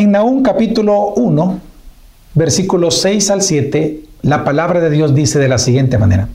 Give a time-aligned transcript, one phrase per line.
[0.00, 1.60] En Nahum capítulo 1,
[2.32, 6.26] versículos 6 al 7, la palabra de Dios dice de la siguiente manera.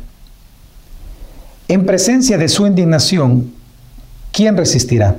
[1.67, 3.51] En presencia de su indignación,
[4.31, 5.15] ¿quién resistirá?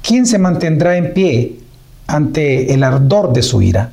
[0.00, 1.58] ¿Quién se mantendrá en pie
[2.06, 3.90] ante el ardor de su ira?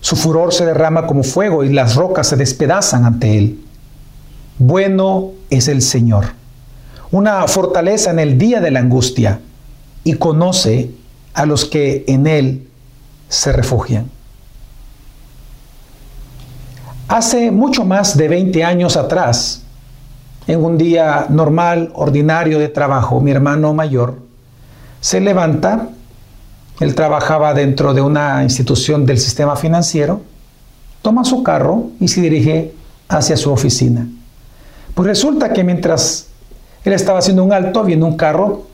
[0.00, 3.60] Su furor se derrama como fuego y las rocas se despedazan ante él.
[4.56, 6.28] Bueno es el Señor,
[7.10, 9.38] una fortaleza en el día de la angustia,
[10.02, 10.92] y conoce
[11.34, 12.68] a los que en él
[13.30, 14.10] se refugian.
[17.08, 19.62] Hace mucho más de 20 años atrás,
[20.46, 24.16] en un día normal, ordinario de trabajo, mi hermano mayor
[25.00, 25.88] se levanta,
[26.80, 30.20] él trabajaba dentro de una institución del sistema financiero,
[31.02, 32.74] toma su carro y se dirige
[33.08, 34.06] hacia su oficina.
[34.94, 36.26] Pues resulta que mientras
[36.84, 38.66] él estaba haciendo un alto, viendo un carro,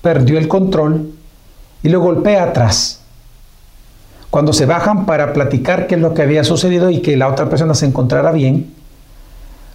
[0.00, 1.12] perdió el control
[1.82, 3.00] y lo golpea atrás.
[4.36, 7.48] Cuando se bajan para platicar qué es lo que había sucedido y que la otra
[7.48, 8.70] persona se encontrara bien,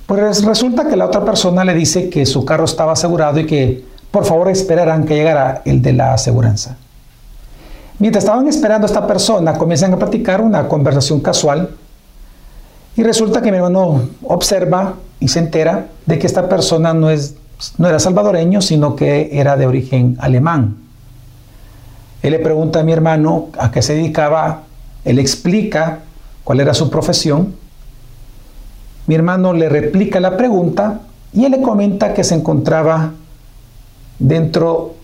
[0.06, 3.84] pues resulta que la otra persona le dice que su carro estaba asegurado y que
[4.12, 6.78] por favor esperaran que llegara el de la aseguranza.
[7.98, 11.72] Mientras estaban esperando a esta persona, comienzan a platicar una conversación casual
[12.96, 17.34] y resulta que mi hermano observa y se entera de que esta persona no, es,
[17.80, 20.91] no era salvadoreño, sino que era de origen alemán.
[22.22, 24.64] Él le pregunta a mi hermano a qué se dedicaba,
[25.04, 26.00] él explica
[26.44, 27.56] cuál era su profesión.
[29.08, 31.02] Mi hermano le replica la pregunta
[31.34, 33.14] y él le comenta que se encontraba
[34.20, 34.96] dentro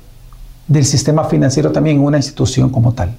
[0.67, 3.15] del sistema financiero también una institución como tal.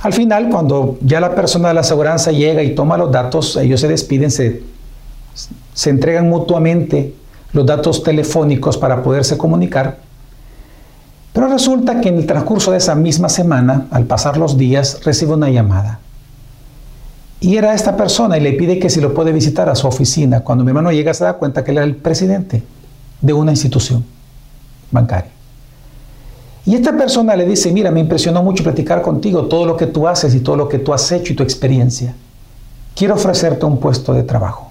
[0.00, 3.80] Al final, cuando ya la persona de la aseguranza llega y toma los datos, ellos
[3.80, 4.62] se despiden, se,
[5.72, 7.14] se entregan mutuamente
[7.52, 9.98] los datos telefónicos para poderse comunicar.
[11.34, 15.34] Pero resulta que en el transcurso de esa misma semana, al pasar los días, recibe
[15.34, 15.98] una llamada.
[17.40, 20.42] Y era esta persona y le pide que si lo puede visitar a su oficina.
[20.42, 22.62] Cuando mi hermano llega se da cuenta que él era el presidente
[23.20, 24.04] de una institución
[24.92, 25.32] bancaria.
[26.66, 30.06] Y esta persona le dice, mira, me impresionó mucho platicar contigo todo lo que tú
[30.06, 32.14] haces y todo lo que tú has hecho y tu experiencia.
[32.94, 34.70] Quiero ofrecerte un puesto de trabajo.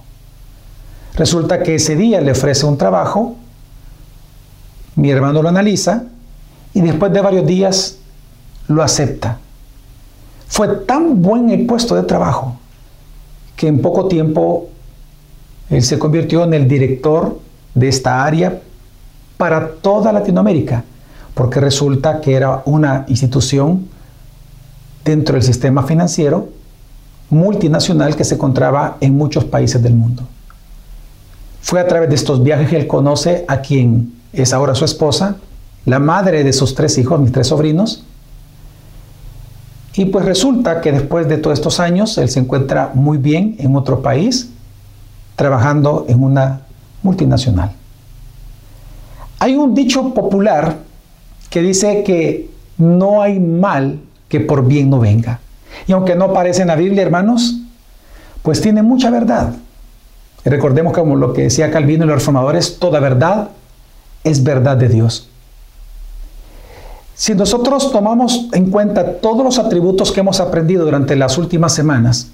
[1.16, 3.36] Resulta que ese día le ofrece un trabajo,
[4.96, 6.04] mi hermano lo analiza
[6.74, 7.98] y después de varios días
[8.68, 9.40] lo acepta.
[10.48, 12.58] Fue tan buen el puesto de trabajo
[13.56, 14.70] que en poco tiempo
[15.70, 17.40] él se convirtió en el director
[17.74, 18.62] de esta área
[19.38, 20.84] para toda Latinoamérica,
[21.34, 23.88] porque resulta que era una institución
[25.04, 26.50] dentro del sistema financiero
[27.30, 30.24] multinacional que se encontraba en muchos países del mundo.
[31.62, 35.38] Fue a través de estos viajes que él conoce a quien es ahora su esposa,
[35.86, 38.04] la madre de sus tres hijos, mis tres sobrinos.
[39.96, 43.76] Y pues resulta que después de todos estos años, él se encuentra muy bien en
[43.76, 44.50] otro país,
[45.36, 46.62] trabajando en una
[47.04, 47.72] multinacional.
[49.40, 50.78] Hay un dicho popular
[51.50, 55.40] que dice que no hay mal que por bien no venga.
[55.86, 57.60] Y aunque no aparece en la Biblia, hermanos,
[58.42, 59.54] pues tiene mucha verdad.
[60.46, 63.50] Y recordemos como lo que decía Calvino y los reformadores, toda verdad
[64.24, 65.30] es verdad de Dios.
[67.16, 72.30] Si nosotros tomamos en cuenta todos los atributos que hemos aprendido durante las últimas semanas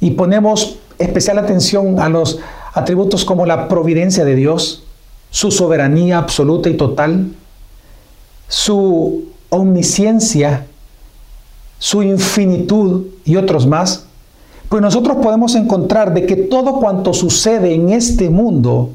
[0.00, 2.38] y ponemos especial atención a los
[2.72, 4.84] atributos como la providencia de Dios,
[5.30, 7.32] su soberanía absoluta y total,
[8.48, 10.66] su omnisciencia,
[11.78, 14.06] su infinitud y otros más,
[14.68, 18.90] pues nosotros podemos encontrar de que todo cuanto sucede en este mundo,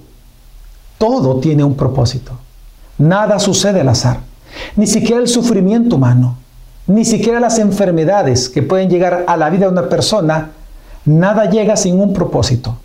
[0.97, 2.31] todo tiene un propósito.
[2.97, 4.28] Nada sucede al azar.
[4.75, 6.37] Ni siquiera el sufrimiento humano,
[6.87, 10.51] ni siquiera las enfermedades que pueden llegar a la vida de una persona,
[11.05, 12.77] nada llega sin un propósito,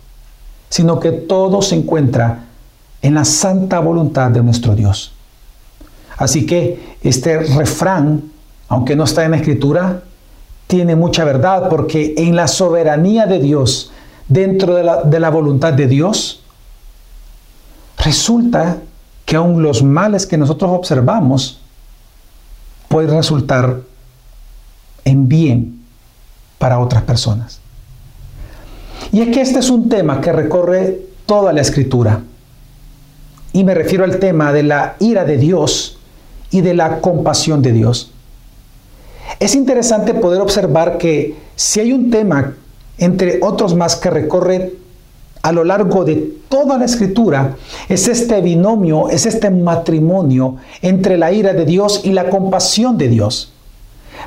[0.69, 2.45] sino que todo se encuentra
[3.01, 5.13] en la santa voluntad de nuestro Dios.
[6.17, 8.23] Así que este refrán,
[8.67, 10.01] aunque no está en la escritura,
[10.67, 13.91] tiene mucha verdad porque en la soberanía de Dios,
[14.27, 16.41] dentro de la, voluntad de Dios,
[17.97, 18.77] resulta
[19.25, 21.59] que aun los males que nosotros observamos
[22.87, 23.81] pueden resultar
[25.03, 25.81] en bien
[26.59, 27.59] para otras personas.
[29.11, 32.21] Y es que este es un tema que recorre toda la escritura.
[33.53, 35.97] Y me refiero al tema de la ira de Dios
[36.51, 38.11] y de la compasión de Dios.
[39.39, 42.53] Es interesante poder observar que si hay un tema,
[42.97, 44.73] entre otros más, que recorre
[45.45, 46.15] a lo largo de
[46.49, 47.55] toda la escritura
[47.87, 53.09] es este binomio, es este matrimonio entre la ira de Dios y la compasión de
[53.09, 53.53] Dios.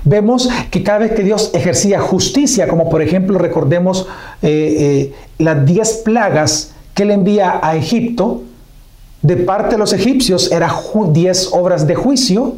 [0.05, 4.07] Vemos que cada vez que Dios ejercía justicia, como por ejemplo recordemos
[4.43, 8.43] eh, eh, las diez plagas que él envía a Egipto,
[9.21, 10.71] de parte de los egipcios eran
[11.13, 12.55] diez obras de juicio,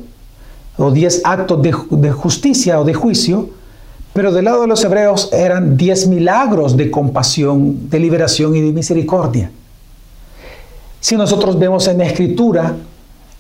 [0.77, 3.49] o diez actos de, de justicia o de juicio,
[4.13, 8.73] pero del lado de los hebreos eran diez milagros de compasión, de liberación y de
[8.73, 9.51] misericordia.
[11.01, 12.75] Si nosotros vemos en la escritura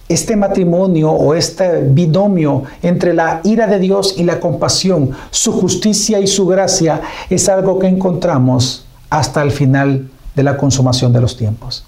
[0.08, 6.18] este matrimonio o este binomio entre la ira de Dios y la compasión, su justicia
[6.18, 11.36] y su gracia, es algo que encontramos hasta el final de la consumación de los
[11.36, 11.84] tiempos.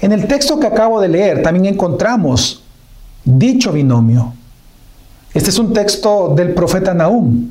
[0.00, 2.62] En el texto que acabo de leer también encontramos
[3.24, 4.34] dicho binomio.
[5.34, 7.50] Este es un texto del profeta Nahum,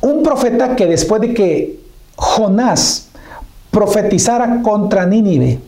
[0.00, 1.80] un profeta que después de que
[2.16, 3.08] Jonás
[3.70, 5.60] profetizara contra Nínive,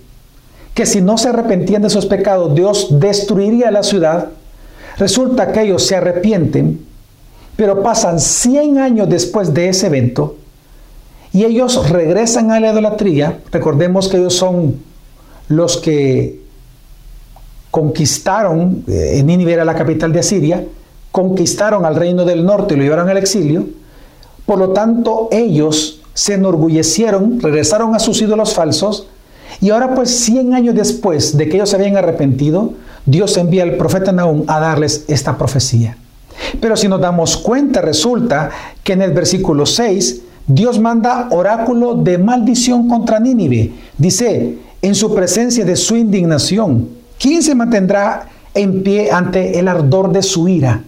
[0.75, 4.29] que si no se arrepentían de sus pecados, Dios destruiría la ciudad.
[4.97, 6.85] Resulta que ellos se arrepienten,
[7.57, 10.37] pero pasan 100 años después de ese evento
[11.33, 13.39] y ellos regresan a la idolatría.
[13.53, 14.77] Recordemos que ellos son
[15.49, 16.41] los que
[17.71, 20.65] conquistaron, eh, Nínive era la capital de Asiria,
[21.13, 23.67] conquistaron al reino del norte y lo llevaron al exilio.
[24.47, 29.07] Por lo tanto, ellos se enorgullecieron, regresaron a sus ídolos falsos
[29.61, 32.73] y ahora pues 100 años después de que ellos se habían arrepentido,
[33.07, 35.97] Dios envía al profeta Nahum a darles esta profecía.
[36.61, 38.51] Pero si nos damos cuenta, resulta
[38.83, 43.73] que en el versículo 6, Dios manda oráculo de maldición contra Nínive.
[43.99, 50.13] Dice, en su presencia de su indignación, ¿quién se mantendrá en pie ante el ardor
[50.13, 50.83] de su ira?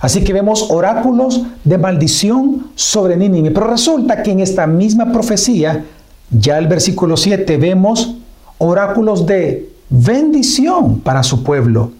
[0.00, 3.50] Así que vemos oráculos de maldición sobre Nínive.
[3.50, 5.84] Pero resulta que en esta misma profecía
[6.30, 8.14] ya el versículo 7 vemos
[8.58, 11.92] oráculos de bendición para su pueblo.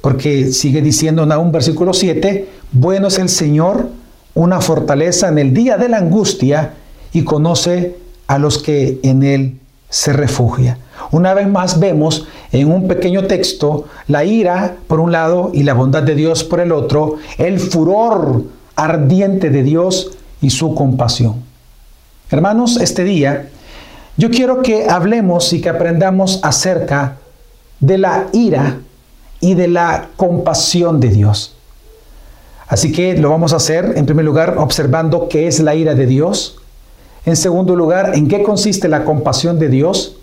[0.00, 3.90] Porque sigue diciendo en un versículo 7, bueno es el Señor,
[4.34, 6.74] una fortaleza en el día de la angustia
[7.12, 7.96] y conoce
[8.26, 9.58] a los que en él
[9.88, 10.78] se refugia.
[11.10, 15.74] Una vez más vemos en un pequeño texto la ira por un lado y la
[15.74, 18.44] bondad de Dios por el otro, el furor
[18.76, 21.42] ardiente de Dios y su compasión.
[22.30, 23.48] Hermanos, este día
[24.16, 27.18] yo quiero que hablemos y que aprendamos acerca
[27.80, 28.78] de la ira
[29.40, 31.54] y de la compasión de Dios.
[32.66, 36.06] Así que lo vamos a hacer en primer lugar observando qué es la ira de
[36.06, 36.58] Dios.
[37.24, 40.16] En segundo lugar, en qué consiste la compasión de Dios.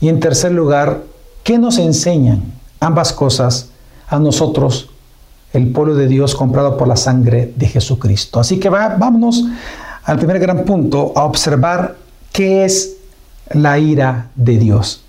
[0.00, 1.02] Y en tercer lugar,
[1.42, 2.42] qué nos enseñan
[2.80, 3.70] ambas cosas
[4.08, 4.90] a nosotros,
[5.52, 8.40] el pueblo de Dios comprado por la sangre de Jesucristo.
[8.40, 9.44] Así que vámonos
[10.04, 11.96] al primer gran punto, a observar
[12.32, 12.96] qué es
[13.52, 15.02] la ira de Dios.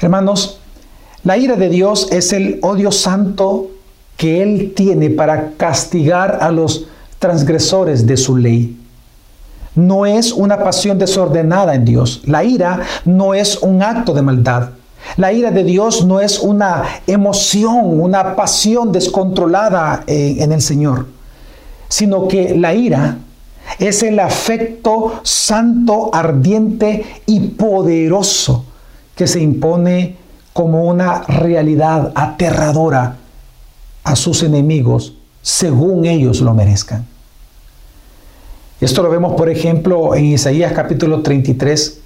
[0.00, 0.58] Hermanos,
[1.24, 3.70] la ira de Dios es el odio santo
[4.16, 6.86] que Él tiene para castigar a los
[7.18, 8.78] transgresores de su ley.
[9.74, 12.22] No es una pasión desordenada en Dios.
[12.26, 14.70] La ira no es un acto de maldad.
[15.16, 21.06] La ira de Dios no es una emoción, una pasión descontrolada en, en el Señor,
[21.88, 23.18] sino que la ira
[23.78, 28.64] es el afecto santo, ardiente y poderoso
[29.14, 30.16] que se impone
[30.52, 33.16] como una realidad aterradora
[34.04, 37.06] a sus enemigos según ellos lo merezcan.
[38.82, 42.00] Esto lo vemos, por ejemplo, en Isaías capítulo 33,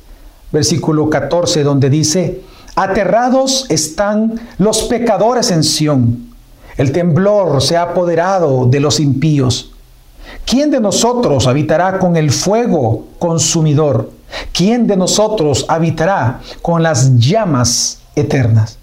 [0.53, 2.43] versículo 14, donde dice,
[2.75, 6.35] aterrados están los pecadores en Sión,
[6.77, 9.73] el temblor se ha apoderado de los impíos.
[10.45, 14.11] ¿Quién de nosotros habitará con el fuego consumidor?
[14.53, 18.79] ¿Quién de nosotros habitará con las llamas eternas?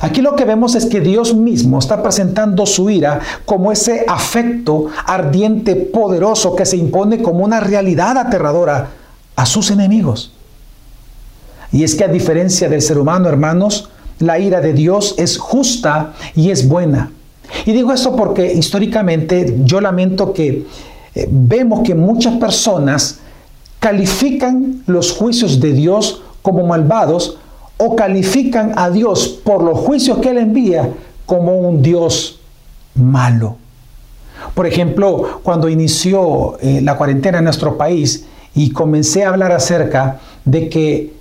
[0.00, 4.86] Aquí lo que vemos es que Dios mismo está presentando su ira como ese afecto
[5.04, 8.90] ardiente, poderoso, que se impone como una realidad aterradora
[9.34, 10.32] a sus enemigos.
[11.72, 13.90] Y es que a diferencia del ser humano, hermanos,
[14.20, 17.10] la ira de Dios es justa y es buena.
[17.66, 20.66] Y digo esto porque históricamente yo lamento que
[21.14, 23.18] eh, vemos que muchas personas
[23.80, 27.38] califican los juicios de Dios como malvados
[27.78, 30.90] o califican a Dios por los juicios que Él envía
[31.26, 32.40] como un Dios
[32.94, 33.56] malo.
[34.54, 40.20] Por ejemplo, cuando inició eh, la cuarentena en nuestro país y comencé a hablar acerca
[40.44, 41.12] de que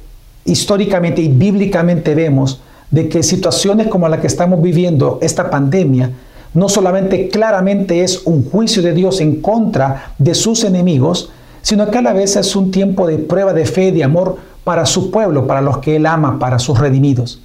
[0.45, 6.11] históricamente y bíblicamente vemos de que situaciones como la que estamos viviendo, esta pandemia,
[6.53, 11.29] no solamente claramente es un juicio de Dios en contra de sus enemigos,
[11.61, 14.37] sino que a la vez es un tiempo de prueba de fe de amor
[14.67, 17.41] para su pueblo, para los que Él ama, para sus redimidos.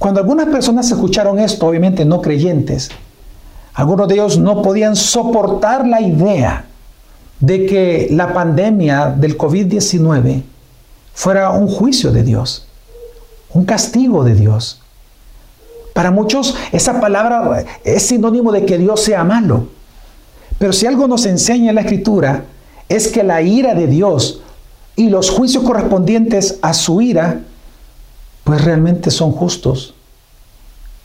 [0.00, 2.90] Cuando algunas personas escucharon esto, obviamente no creyentes,
[3.72, 6.64] Algunos de ellos no podían soportar la idea
[7.38, 10.42] de que la pandemia del COVID-19
[11.14, 12.66] fuera un juicio de Dios,
[13.54, 14.80] un castigo de Dios.
[15.94, 19.68] Para muchos esa palabra es sinónimo de que Dios sea malo.
[20.58, 22.46] Pero si algo nos enseña en la Escritura
[22.88, 24.42] es que la ira de Dios
[24.98, 27.42] y los juicios correspondientes a su ira,
[28.42, 29.94] pues realmente son justos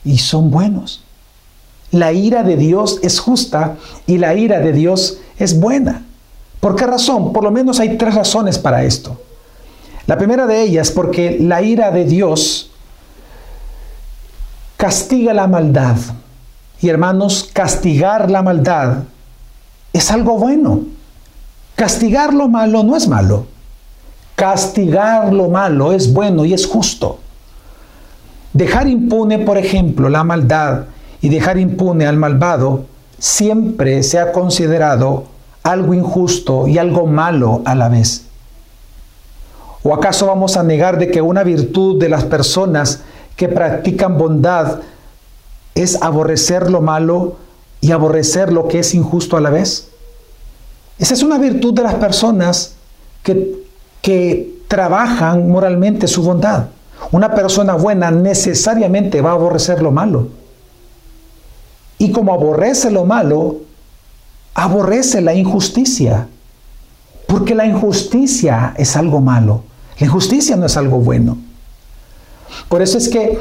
[0.04, 1.04] y son buenos.
[1.92, 6.02] La ira de Dios es justa y la ira de Dios es buena.
[6.60, 7.34] ¿Por qué razón?
[7.34, 9.22] Por lo menos hay tres razones para esto.
[10.08, 12.72] La primera de ellas, porque la ira de Dios
[14.76, 15.98] castiga la maldad.
[16.82, 19.04] Y hermanos, castigar la maldad
[19.94, 20.82] es algo bueno.
[21.76, 23.53] Castigar lo malo no es malo.
[24.36, 27.20] Castigar lo malo es bueno y es justo.
[28.54, 30.86] Dejar impune, por ejemplo, la maldad
[31.22, 32.86] y dejar impune al malvado
[33.18, 35.26] siempre se ha considerado
[35.64, 38.26] algo injusto y algo malo a la vez.
[39.82, 43.02] ¿O acaso vamos a negar de que una virtud de las personas
[43.36, 44.80] que practican bondad
[45.76, 47.38] es aborrecer lo malo
[47.82, 49.90] y aborrecer lo que es injusto a la vez?
[51.00, 52.76] Esa es una virtud de las personas
[53.24, 53.64] que,
[54.04, 56.66] que trabajan moralmente su bondad.
[57.14, 60.28] Una persona buena necesariamente va a aborrecer lo malo.
[61.98, 63.62] Y como aborrece lo malo,
[64.56, 66.28] aborrece la injusticia.
[67.28, 69.64] Porque la injusticia es algo malo.
[69.98, 71.38] La injusticia no es algo bueno.
[72.68, 73.40] Por eso es que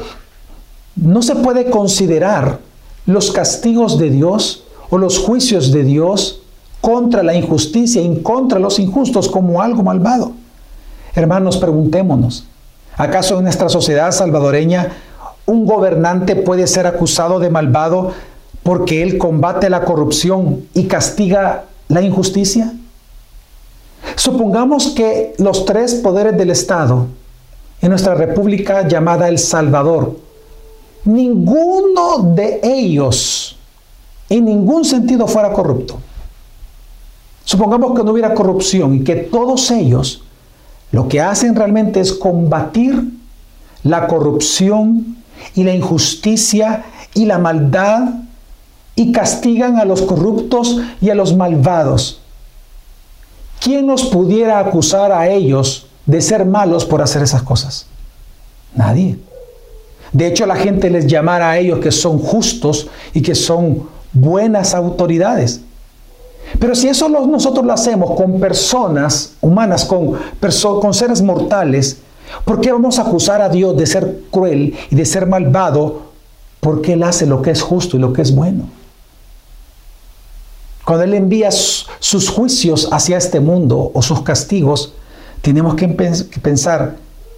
[0.95, 2.59] no se puede considerar
[3.05, 6.39] los castigos de Dios o los juicios de Dios
[6.79, 10.31] contra la injusticia y contra los injustos como algo malvado.
[11.15, 12.45] Hermanos, preguntémonos,
[12.97, 14.93] ¿acaso en nuestra sociedad salvadoreña
[15.45, 18.13] un gobernante puede ser acusado de malvado
[18.63, 22.73] porque él combate la corrupción y castiga la injusticia?
[24.15, 27.07] Supongamos que los tres poderes del Estado
[27.81, 30.17] en nuestra república llamada El Salvador,
[31.05, 33.55] ninguno de ellos
[34.29, 35.99] en ningún sentido fuera corrupto.
[37.43, 40.23] Supongamos que no hubiera corrupción y que todos ellos
[40.93, 43.03] lo que hacen realmente es combatir
[43.83, 45.17] la corrupción
[45.55, 46.85] y la injusticia
[47.15, 48.09] y la maldad
[48.95, 52.21] y castigan a los corruptos y a los malvados.
[53.59, 57.87] ¿Quién nos pudiera acusar a ellos de ser malos por hacer esas cosas?
[58.75, 59.17] Nadie.
[60.11, 64.75] De hecho, la gente les llamará a ellos que son justos y que son buenas
[64.75, 65.61] autoridades.
[66.59, 70.17] Pero si eso nosotros lo hacemos con personas humanas, con,
[70.79, 71.97] con seres mortales,
[72.45, 76.13] ¿por qué vamos a acusar a Dios de ser cruel y de ser malvado?
[76.59, 78.65] Porque Él hace lo que es justo y lo que es bueno.
[80.85, 84.93] Cuando Él envía sus juicios hacia este mundo o sus castigos,
[85.41, 86.97] tenemos que pensar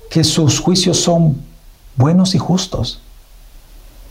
[0.10, 1.38] que sus juicios son
[1.95, 3.00] buenos y justos.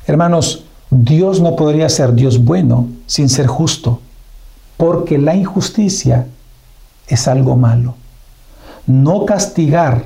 [0.06, 4.00] Hermanos, Dios no podría ser Dios bueno sin ser justo,
[4.76, 6.26] porque la injusticia
[7.06, 7.94] es algo malo.
[8.86, 10.04] No castigar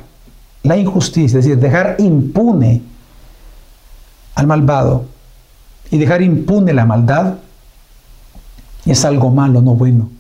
[0.63, 2.83] la injusticia, es decir, dejar impune
[4.35, 5.07] al malvado
[5.91, 7.35] y dejar impune la maldad,
[8.85, 10.11] es algo malo, no bueno.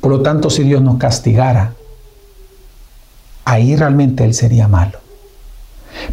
[0.00, 1.74] Por lo tanto, si Dios nos castigara,
[3.44, 4.98] ahí realmente Él sería malo.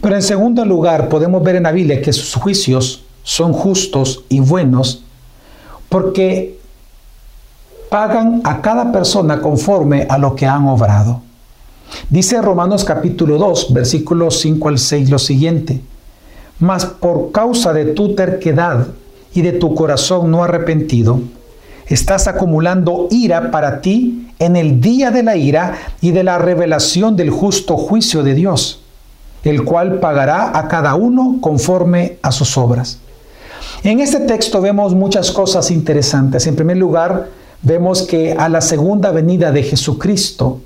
[0.02, 4.40] Pero en segundo lugar, podemos ver en la Biblia que sus juicios son justos y
[4.40, 5.04] buenos
[5.90, 6.60] porque
[7.94, 11.22] pagan a cada persona conforme a lo que han obrado.
[12.10, 15.80] Dice Romanos capítulo 2, versículos 5 al 6 lo siguiente,
[16.58, 18.88] mas por causa de tu terquedad
[19.36, 21.20] y de tu corazón no arrepentido,
[21.86, 27.16] estás acumulando ira para ti en el día de la ira y de la revelación
[27.16, 28.82] del justo juicio de Dios,
[29.44, 32.98] el cual pagará a cada uno conforme a sus obras.
[33.84, 36.48] En este texto vemos muchas cosas interesantes.
[36.48, 40.62] En primer lugar, vemos que a la segunda venida de Jesucristo,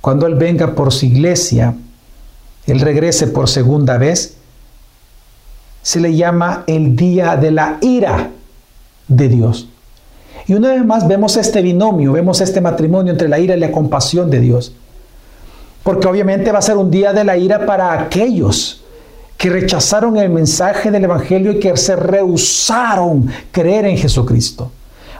[0.00, 1.74] cuando Él venga por su iglesia,
[2.66, 4.36] Él regrese por segunda vez,
[5.82, 8.30] se le llama el día de la ira
[9.08, 9.68] de Dios.
[10.46, 13.72] Y una vez más vemos este binomio, vemos este matrimonio entre la ira y la
[13.72, 14.74] compasión de Dios.
[15.82, 18.82] Porque obviamente va a ser un día de la ira para aquellos
[19.36, 24.70] que rechazaron el mensaje del Evangelio y que se rehusaron creer en Jesucristo.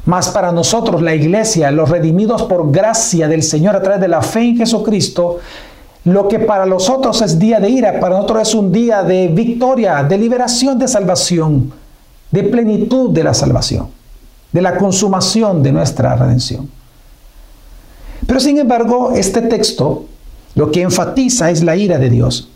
[0.06, 4.22] Mas para nosotros, la iglesia, los redimidos por gracia del Señor a través de la
[4.22, 5.38] fe en Jesucristo,
[6.04, 9.28] lo que para los otros es día de ira, para nosotros es un día de
[9.28, 11.72] victoria, de liberación, de salvación,
[12.30, 13.88] de plenitud de la salvación.
[14.52, 16.70] de la consumación de nuestra redención.
[18.26, 20.06] Pero sin embargo, este texto
[20.54, 22.48] lo que enfatiza es la ira de Dios.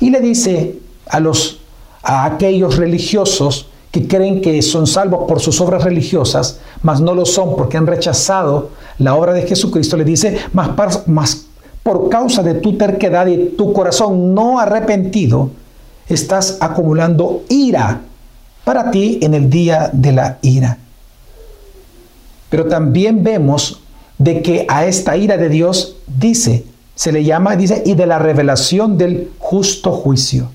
[0.00, 1.60] Y le dice a los
[2.02, 7.24] a aquellos religiosos que creen que son salvos por sus obras religiosas, mas no lo
[7.24, 11.46] son porque han rechazado la obra de Jesucristo, le dice, más
[11.82, 15.50] por causa de tu terquedad y tu corazón no arrepentido,
[16.08, 18.02] estás acumulando ira
[18.64, 20.78] para ti en el día de la ira.
[22.50, 23.80] Pero también vemos
[24.18, 26.64] de que a esta ira de Dios dice,
[26.94, 30.50] se le llama, dice, y de la revelación del justo juicio.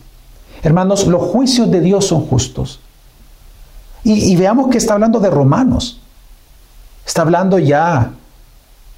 [0.62, 2.80] Hermanos, los juicios de Dios son justos.
[4.04, 6.02] Y, veamos que está hablando de romanos.
[7.06, 8.12] Está hablando ya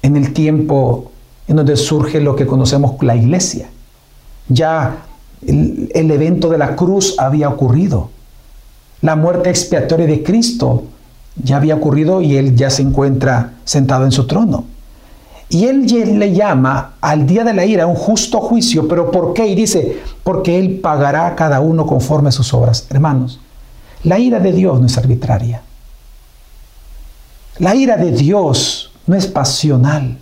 [0.02, 1.12] en el tiempo
[1.46, 3.68] en donde surge lo que conocemos la iglesia.
[4.48, 5.04] Ya
[5.46, 8.10] el, el, evento de la cruz había ocurrido.
[9.00, 10.84] La muerte expiatoria de Cristo
[11.40, 14.64] ya había ocurrido y él ya se encuentra sentado en su trono.
[15.48, 19.46] Y él le llama al día de la ira un justo juicio, pero ¿por qué?
[19.46, 22.86] Y dice, porque él pagará a cada uno conforme a sus obras.
[22.90, 23.38] Hermanos,
[24.04, 25.62] la ira de Dios no es arbitraria.
[27.58, 30.18] La ira de Dios no es pasional.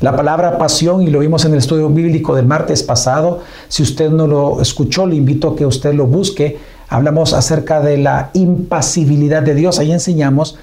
[0.00, 4.10] La palabra pasión, y lo vimos en el estudio bíblico del martes pasado, si usted
[4.10, 6.58] no lo escuchó, le invito a que usted lo busque.
[6.88, 9.78] Hablamos acerca de la impasibilidad de Dios.
[9.78, 10.58] Ahí enseñamos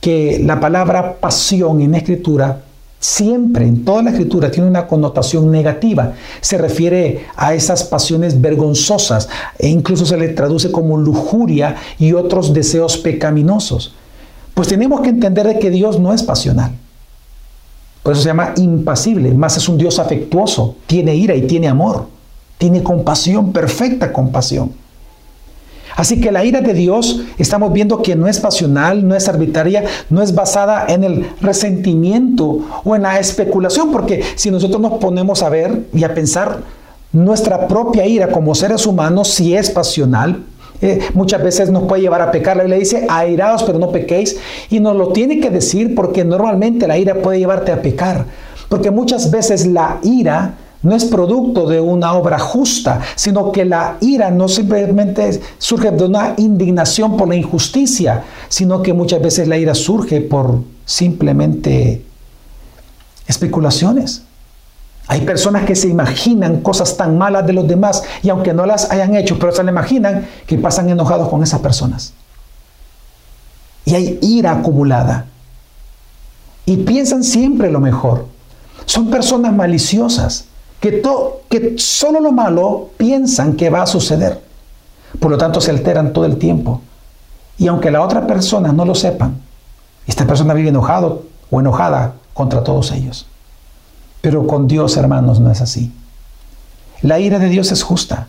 [0.00, 2.62] que la palabra pasión en escritura
[3.00, 6.12] siempre, en toda la escritura, tiene una connotación negativa.
[6.40, 9.28] Se refiere a esas pasiones vergonzosas
[9.58, 13.94] e incluso se le traduce como lujuria y otros deseos pecaminosos.
[14.54, 16.72] Pues tenemos que entender de que Dios no es pasional.
[18.02, 22.06] Por eso se llama impasible, más es un Dios afectuoso, tiene ira y tiene amor,
[22.58, 24.72] tiene compasión, perfecta compasión.
[25.96, 29.84] Así que la ira de Dios estamos viendo que no es pasional, no es arbitraria,
[30.08, 35.42] no es basada en el resentimiento o en la especulación, porque si nosotros nos ponemos
[35.42, 36.60] a ver y a pensar
[37.12, 40.44] nuestra propia ira como seres humanos, si es pasional,
[40.82, 42.56] eh, muchas veces nos puede llevar a pecar.
[42.56, 44.38] La Biblia dice, airaos pero no pequéis,
[44.70, 48.24] y nos lo tiene que decir porque normalmente la ira puede llevarte a pecar,
[48.68, 53.98] porque muchas veces la ira no es producto de una obra justa, sino que la
[54.00, 59.58] ira no simplemente surge de una indignación por la injusticia, sino que muchas veces la
[59.58, 62.04] ira surge por simplemente
[63.26, 64.22] especulaciones.
[65.06, 68.90] Hay personas que se imaginan cosas tan malas de los demás y aunque no las
[68.90, 72.14] hayan hecho, pero se le imaginan que pasan enojados con esas personas.
[73.84, 75.26] Y hay ira acumulada.
[76.64, 78.26] Y piensan siempre lo mejor.
[78.86, 80.46] Son personas maliciosas
[80.80, 84.40] que, solo lo malo piensan que va a suceder.
[85.18, 86.80] Por lo tanto, se alteran todo el tiempo.
[87.58, 89.36] Y aunque la otra persona no lo sepan,
[90.06, 93.26] esta persona vive enojado o enojada contra todos ellos.
[94.22, 95.92] Pero con Dios, hermanos, no es así.
[97.02, 98.28] La ira de Dios es justa.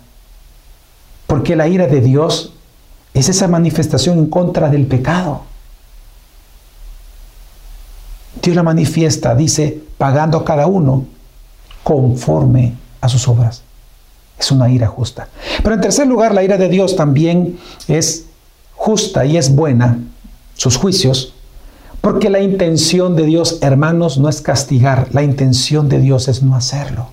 [1.27, 2.53] Porque la ira de Dios
[3.13, 5.43] es esa manifestación en contra del pecado.
[8.41, 11.05] Dios la manifiesta, dice, pagando a cada uno
[11.83, 13.63] conforme a sus obras.
[14.39, 15.27] Es una ira justa.
[15.61, 18.25] Pero en tercer lugar, la ira de Dios también es
[18.75, 19.99] justa y es buena,
[20.55, 21.33] sus juicios,
[22.01, 26.55] porque la intención de Dios, hermanos, no es castigar, la intención de Dios es no
[26.55, 27.09] hacerlo.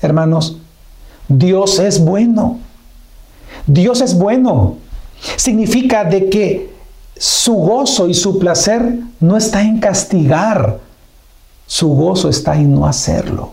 [0.00, 0.56] Hermanos,
[1.28, 2.58] Dios es bueno.
[3.66, 4.76] Dios es bueno.
[5.36, 6.74] Significa de que
[7.16, 10.78] su gozo y su placer no está en castigar,
[11.66, 13.52] su gozo está en no hacerlo.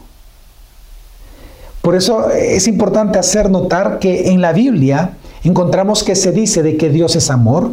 [1.88, 5.12] Por eso es importante hacer notar que en la Biblia
[5.45, 7.71] encontramos que se dice de que Dios es amor,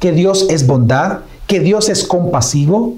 [0.00, 2.92] que Dios es bondad, que Dios es compasivo,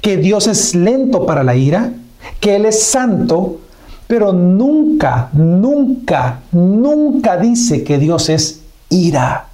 [0.00, 1.92] que Dios es lento para la ira,
[2.40, 3.60] que Él es santo,
[4.08, 9.46] pero nunca, nunca, nunca dice que Dios es ira.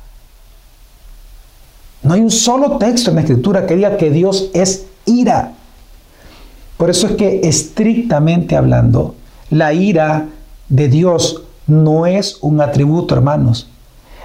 [2.03, 5.53] No hay un solo texto en la escritura que diga que Dios es ira.
[6.79, 9.17] Por eso es que estrictamente hablando,
[9.51, 10.29] la ira
[10.69, 13.69] de Dios no es un atributo, hermanos.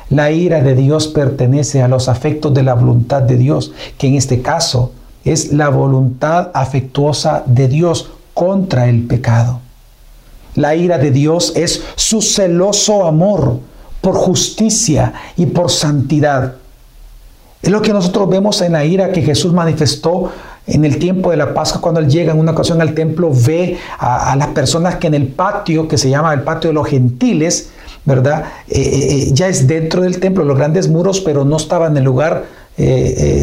[0.10, 4.16] La ira de Dios pertenece a los afectos de la voluntad de Dios, que en
[4.16, 4.92] este caso
[5.24, 9.62] es la voluntad afectuosa de Dios contra el pecado.
[10.56, 13.60] La ira de Dios es su celoso amor
[14.02, 16.56] por justicia y por santidad.
[17.62, 20.32] Es lo que nosotros vemos en la ira que Jesús manifestó
[20.68, 23.78] en el tiempo de la Pascua, cuando él llega en una ocasión al templo, ve
[23.98, 27.72] a, las personas que en el patio, que se llama el patio de los gentiles,
[28.06, 28.46] ¿verdad?
[28.68, 31.98] Eh, eh, eh, ya es dentro del templo, los grandes muros, pero no estaba en
[31.98, 32.62] el lugar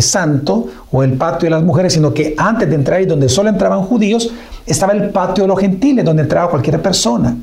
[0.00, 3.48] santo o el patio de las mujeres, sino que antes de entrar ahí, donde solo
[3.48, 4.32] entraban judíos,
[4.66, 7.36] estaba el patio de los gentiles, donde entraba cualquier persona.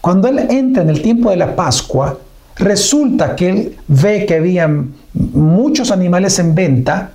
[0.00, 2.16] Cuando él entra en el tiempo de la Pascua,
[2.56, 4.70] resulta que él ve que había
[5.14, 7.10] muchos animales en venta,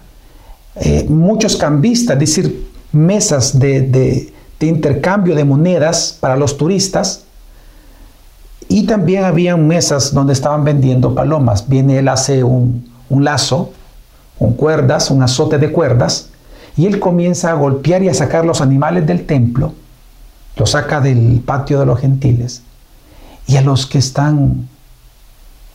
[0.80, 7.24] eh, muchos cambistas, es decir, mesas de, intercambio de monedas para los turistas,
[8.70, 11.68] y también había mesas donde estaban vendiendo palomas.
[11.70, 13.72] Viene él, hace un, un lazo
[14.38, 16.30] con cuerdas, un azote de cuerdas,
[16.76, 19.74] y él comienza a golpear y a sacar los animales del templo,
[20.58, 22.62] los saca del patio de los gentiles,
[23.48, 24.68] y a los que están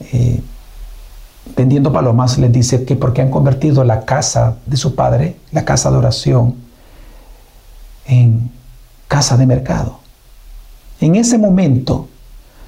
[0.00, 0.42] eh,
[1.56, 5.90] vendiendo palomas les dice que porque han convertido la casa de su padre, la casa
[5.90, 6.54] de oración,
[8.06, 8.50] en
[9.08, 9.98] casa de mercado.
[11.00, 12.08] En ese momento,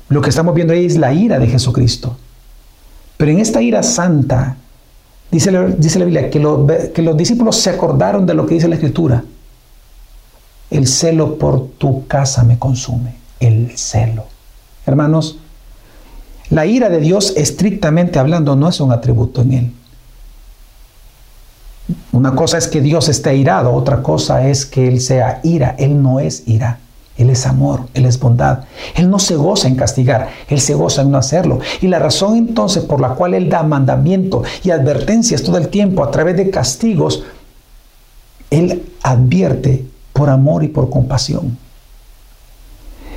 [0.08, 2.16] lo que estamos viendo ahí es la ira de Jesucristo.
[3.16, 4.56] Pero en esta ira santa,
[5.30, 6.40] dice dice la Biblia, que
[7.02, 9.24] los discípulos se acordaron de lo que dice la Escritura.
[10.70, 13.14] El celo por tu casa me consume.
[13.38, 14.24] El celo.
[14.86, 15.38] Hermanos,
[16.54, 19.72] la ira de Dios, estrictamente hablando, no es un atributo en Él.
[22.12, 25.74] Una cosa es que Dios esté irado, otra cosa es que Él sea ira.
[25.80, 26.78] Él no es ira.
[27.16, 28.66] Él es amor, Él es bondad.
[28.94, 31.58] Él no se goza en castigar, Él se goza en no hacerlo.
[31.80, 36.04] Y la razón entonces por la cual Él da mandamiento y advertencias todo el tiempo
[36.04, 37.24] a través de castigos,
[38.50, 41.58] Él advierte por amor y por compasión.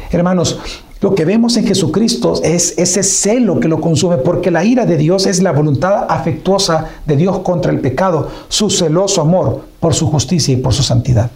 [0.09, 0.59] Hermanos,
[0.99, 4.97] lo que vemos en Jesucristo es ese celo que lo consume, porque la ira de
[4.97, 10.07] Dios es la voluntad afectuosa de Dios contra el pecado, su celoso amor por su
[10.07, 11.29] justicia y por su santidad.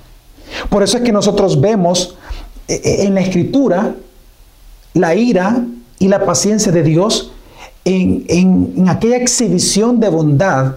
[0.70, 2.16] Por eso es que nosotros vemos
[2.68, 3.96] eh, eh, en la escritura
[4.94, 5.64] la ira
[6.00, 7.32] y la paciencia de Dios
[7.86, 10.76] en, en aquella exhibición de bondad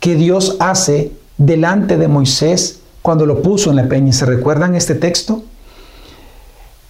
[0.00, 4.12] que Dios hace delante de Moisés cuando lo puso en la peña.
[4.12, 5.44] ¿Se recuerdan este texto?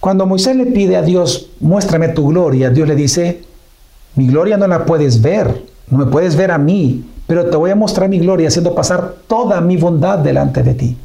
[0.07, 3.41] Cuando Moisés le pide a Dios, muéstrame tu gloria, Dios le dice,
[4.15, 7.71] mi gloria no la puedes ver, no me puedes ver a mí, pero te voy
[7.71, 10.95] a mostrar mi gloria haciendo pasar toda mi bondad delante de ti.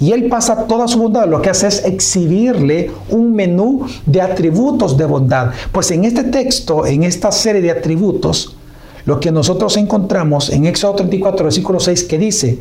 [0.00, 4.96] Y él pasa toda su bondad, lo que hace es exhibirle un menú de atributos
[4.96, 5.50] de bondad.
[5.70, 8.56] Pues en este texto, en esta serie de atributos,
[9.04, 12.58] lo que nosotros encontramos en Éxodo 34, versículo 6, que dice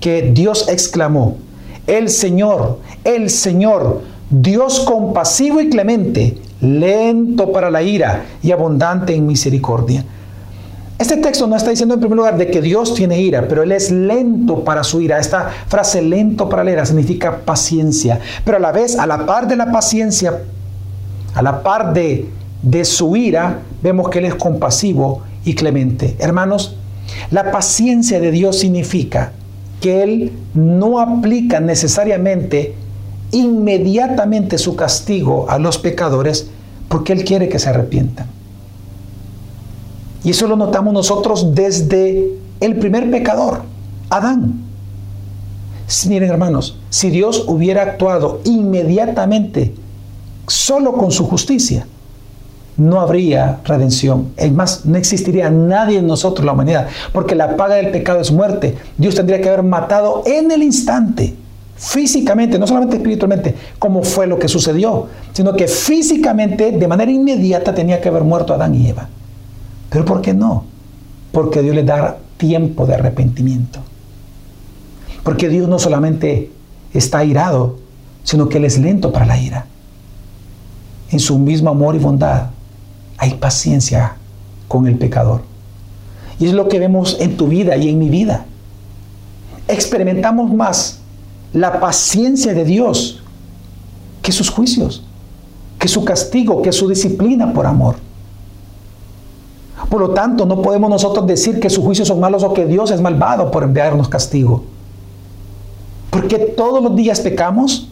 [0.00, 1.36] que Dios exclamó,
[1.86, 9.28] el Señor, el Señor, Dios compasivo y clemente, lento para la ira y abundante en
[9.28, 10.04] misericordia.
[10.98, 13.70] Este texto no está diciendo en primer lugar de que Dios tiene ira, pero Él
[13.70, 15.20] es lento para su ira.
[15.20, 19.46] Esta frase lento para la ira significa paciencia, pero a la vez, a la par
[19.46, 20.42] de la paciencia,
[21.32, 22.26] a la par de,
[22.84, 26.16] su ira, vemos que Él es compasivo y clemente.
[26.18, 26.74] Hermanos,
[27.30, 29.30] la paciencia de Dios significa
[29.80, 32.74] que Él no aplica necesariamente
[33.34, 36.48] inmediatamente su castigo a los pecadores
[36.88, 38.26] porque Él quiere que se arrepientan.
[40.22, 43.62] Y eso lo notamos nosotros desde el primer pecador,
[44.08, 44.62] Adán.
[46.08, 49.74] Miren hermanos, si Dios hubiera actuado inmediatamente
[50.46, 51.86] solo con su justicia,
[52.76, 54.32] no habría redención.
[54.36, 58.32] Es más, no existiría nadie en nosotros, la humanidad, porque la paga del pecado es
[58.32, 58.76] muerte.
[58.96, 61.36] Dios tendría que haber matado en el instante
[61.76, 67.74] físicamente, no solamente espiritualmente, como fue lo que sucedió, sino que físicamente, de manera inmediata,
[67.74, 69.08] tenía que haber muerto Adán y Eva.
[69.90, 70.64] Pero ¿por qué no?
[71.32, 73.80] Porque Dios les da tiempo de arrepentimiento.
[75.22, 76.50] Porque Dios no solamente
[76.92, 77.78] está airado,
[78.22, 79.66] sino que Él es lento para la ira.
[81.10, 82.50] En su mismo amor y bondad
[83.18, 84.16] hay paciencia
[84.68, 85.42] con el pecador.
[86.38, 88.46] Y es lo que vemos en tu vida y en mi vida.
[89.68, 91.00] Experimentamos más
[91.54, 93.22] la paciencia de Dios
[94.20, 95.02] que sus juicios,
[95.78, 97.96] que su castigo, que su disciplina por amor.
[99.88, 102.90] Por lo tanto, no podemos nosotros decir que sus juicios son malos o que Dios
[102.90, 104.64] es malvado por enviarnos castigo.
[106.10, 107.88] Porque todos los días pecamos,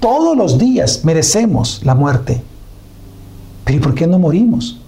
[0.00, 2.42] todos los días merecemos la muerte.
[3.64, 4.78] Pero ¿y por qué no morimos?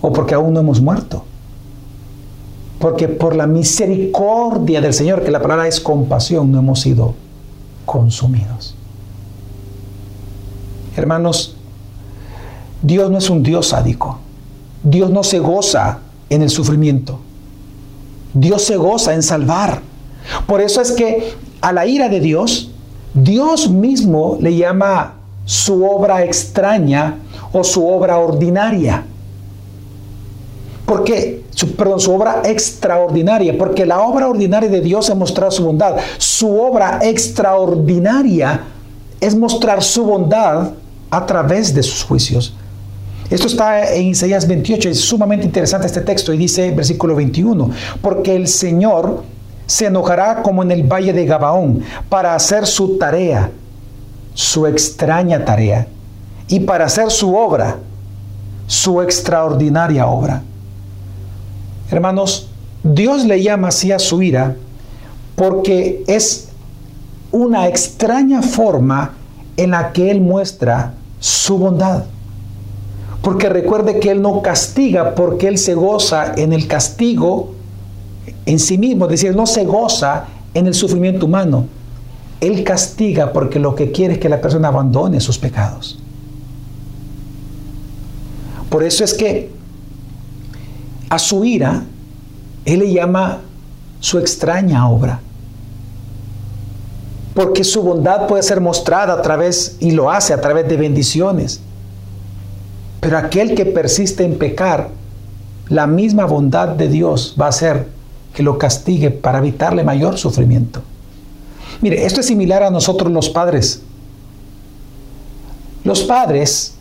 [0.00, 1.24] ¿O porque aún no hemos muerto?
[2.80, 7.14] Porque por la misericordia del Señor, que la palabra es compasión, no hemos sido
[7.84, 8.74] consumidos.
[10.96, 11.54] Hermanos,
[12.82, 14.18] Dios no es un Dios sádico.
[14.82, 15.98] Dios no se goza
[16.30, 17.20] en el sufrimiento.
[18.32, 19.82] Dios se goza en salvar.
[20.46, 22.70] Por eso es que a la ira de Dios,
[23.12, 27.18] Dios mismo le llama su obra extraña
[27.52, 29.04] o su obra ordinaria.
[30.86, 35.64] Porque su, perdón, su obra extraordinaria, porque la obra ordinaria de Dios es mostrar su
[35.64, 35.96] bondad.
[36.16, 38.62] Su obra extraordinaria
[39.20, 40.70] es mostrar su bondad
[41.10, 42.54] a través de sus juicios.
[43.28, 47.70] Esto está en Isaías 28, es sumamente interesante este texto y dice versículo 21,
[48.00, 49.22] porque el Señor
[49.66, 53.50] se enojará como en el valle de Gabaón para hacer su tarea,
[54.32, 55.86] su extraña tarea,
[56.48, 57.76] y para hacer su obra,
[58.66, 60.42] su extraordinaria obra.
[61.90, 62.48] Hermanos,
[62.82, 64.56] Dios le llama así a su ira
[65.36, 66.48] porque es
[67.32, 69.12] una extraña forma
[69.56, 72.04] en la que Él muestra su bondad.
[73.22, 77.52] Porque recuerde que Él no castiga porque Él se goza en el castigo
[78.46, 81.66] en sí mismo, es decir, no se goza en el sufrimiento humano.
[82.40, 85.98] Él castiga porque lo que quiere es que la persona abandone sus pecados.
[88.70, 89.50] Por eso es que
[91.10, 91.82] a su ira,
[92.64, 93.40] Él le llama
[93.98, 95.20] su extraña obra.
[97.34, 101.60] Porque su bondad puede ser mostrada a través, y lo hace a través de bendiciones.
[103.00, 104.88] Pero aquel que persiste en pecar,
[105.68, 107.88] la misma bondad de Dios va a ser
[108.32, 110.80] que lo castigue para evitarle mayor sufrimiento.
[111.80, 113.82] Mire, esto es similar a nosotros los padres.
[115.82, 116.74] Los padres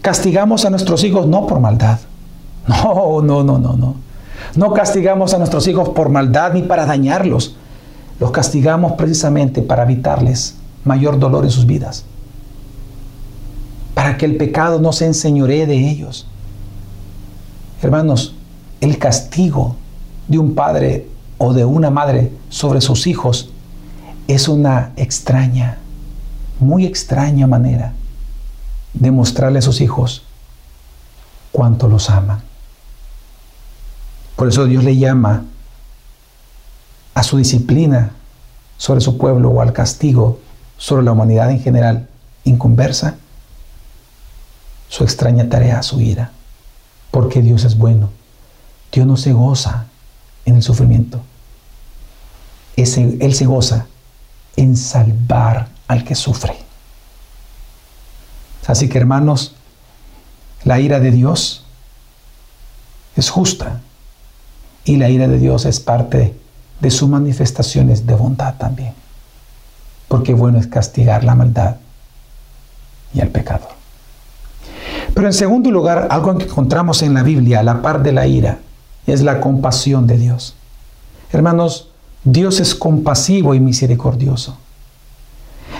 [0.00, 1.98] castigamos a nuestros hijos no por maldad.
[2.68, 3.94] No, no, no, no, no.
[4.54, 7.56] No castigamos a nuestros hijos por maldad ni para dañarlos.
[8.20, 12.04] Los castigamos precisamente para evitarles mayor dolor en sus vidas.
[13.94, 16.26] Para que el pecado no se enseñoree de ellos.
[17.82, 18.34] Hermanos,
[18.80, 19.76] el castigo
[20.26, 23.50] de un padre o de una madre sobre sus hijos
[24.26, 25.78] es una extraña,
[26.60, 27.94] muy extraña manera
[28.92, 30.22] de mostrarle a sus hijos
[31.52, 32.42] cuánto los aman.
[34.38, 35.42] Por eso Dios le llama
[37.12, 38.12] a su disciplina
[38.76, 40.38] sobre su pueblo o al castigo
[40.76, 42.06] sobre la humanidad en general
[42.44, 43.16] inconversa,
[44.88, 46.30] su extraña tarea, su ira,
[47.10, 48.10] porque Dios es bueno.
[48.92, 49.86] Dios no se goza
[50.44, 51.20] en el sufrimiento.
[52.76, 53.86] él se goza
[54.54, 56.56] en salvar al que sufre.
[58.68, 59.56] Así que hermanos,
[60.62, 61.64] la ira de Dios
[63.16, 63.80] es justa
[64.88, 66.34] y la ira de Dios es parte
[66.80, 68.94] de sus manifestaciones de bondad también.
[70.08, 71.76] Porque bueno es castigar la maldad
[73.12, 73.68] y el pecado.
[75.12, 78.26] Pero en segundo lugar, algo que encontramos en la Biblia a la par de la
[78.26, 78.60] ira
[79.06, 80.54] es la compasión de Dios.
[81.32, 81.90] Hermanos,
[82.24, 84.56] Dios es compasivo y misericordioso.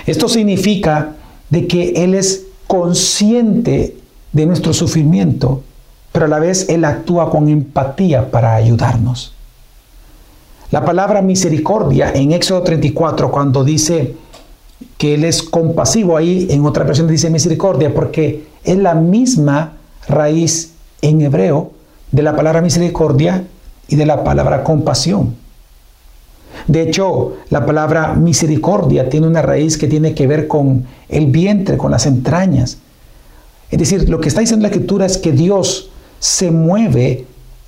[0.06, 1.14] Esto significa
[1.48, 3.96] de que Él es consciente
[4.32, 5.64] de nuestro sufrimiento,
[6.12, 9.34] pero a la vez Él actúa con empatía para ayudarnos.
[10.70, 14.14] La palabra misericordia en Éxodo 34, cuando dice
[14.98, 20.74] que Él es compasivo, ahí en otra versión dice misericordia, porque es la misma raíz
[21.00, 21.72] en hebreo
[22.12, 23.44] de la palabra misericordia
[23.88, 25.36] y de la palabra compasión.
[26.66, 31.78] De hecho, la palabra misericordia tiene una raíz que tiene que ver con el vientre,
[31.78, 32.78] con las entrañas.
[33.70, 37.26] Es decir, lo que está diciendo la escritura es que Dios se mueve,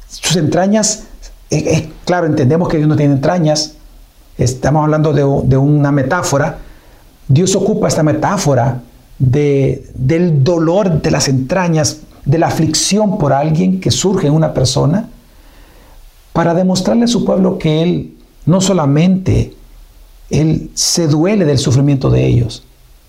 [0.09, 1.05] sus entrañas,
[1.51, 3.75] eh, eh, claro, entendemos que Dios no tiene entrañas,
[4.39, 6.59] estamos hablando de, una metáfora,
[7.29, 8.83] Dios ocupa esta metáfora
[9.19, 15.09] del dolor de las entrañas de la aflicción por alguien que surge en una persona,
[16.33, 18.15] para demostrarle a su pueblo que Él
[18.47, 19.55] no solamente
[20.31, 22.65] Él se duele del sufrimiento de ellos,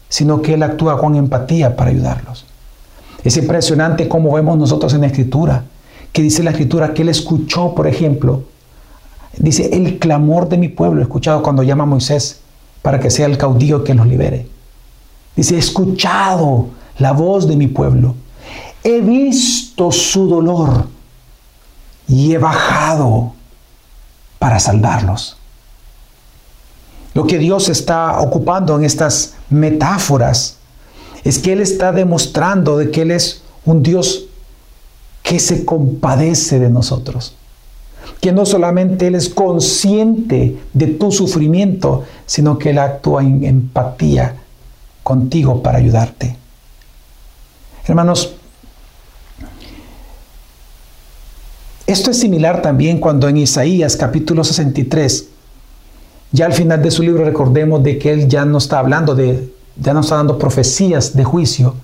[0.10, 2.46] sino que Él actúa con empatía para ayudarlos.
[3.24, 5.64] Es impresionante cómo vemos nosotros en la Escritura,
[6.12, 8.44] que dice la Escritura que Él escuchó, por ejemplo,
[9.38, 12.42] dice, el clamor de mi pueblo, escuchado cuando llama a Moisés
[12.82, 14.48] para que sea el caudillo que los libere.
[15.36, 18.16] Dice, escuchado la voz de mi pueblo
[18.84, 20.88] he visto su dolor
[22.08, 23.34] y he bajado
[24.40, 25.38] para salvarlos.
[27.14, 30.58] Lo que Dios está ocupando en estas metáforas
[31.24, 34.26] es que Él está demostrando de que Él es un Dios
[35.24, 37.36] que se compadece de nosotros.
[38.20, 44.36] Que no solamente Él es consciente de tu sufrimiento, sino que Él actúa en empatía
[45.04, 46.38] contigo para ayudarte.
[47.86, 48.36] Hermanos,
[51.92, 55.28] Esto es similar también cuando en Isaías capítulo 63,
[56.32, 59.54] ya al final de su libro recordemos de que él ya no está hablando de,
[59.76, 61.76] ya no está dando profecías de juicio,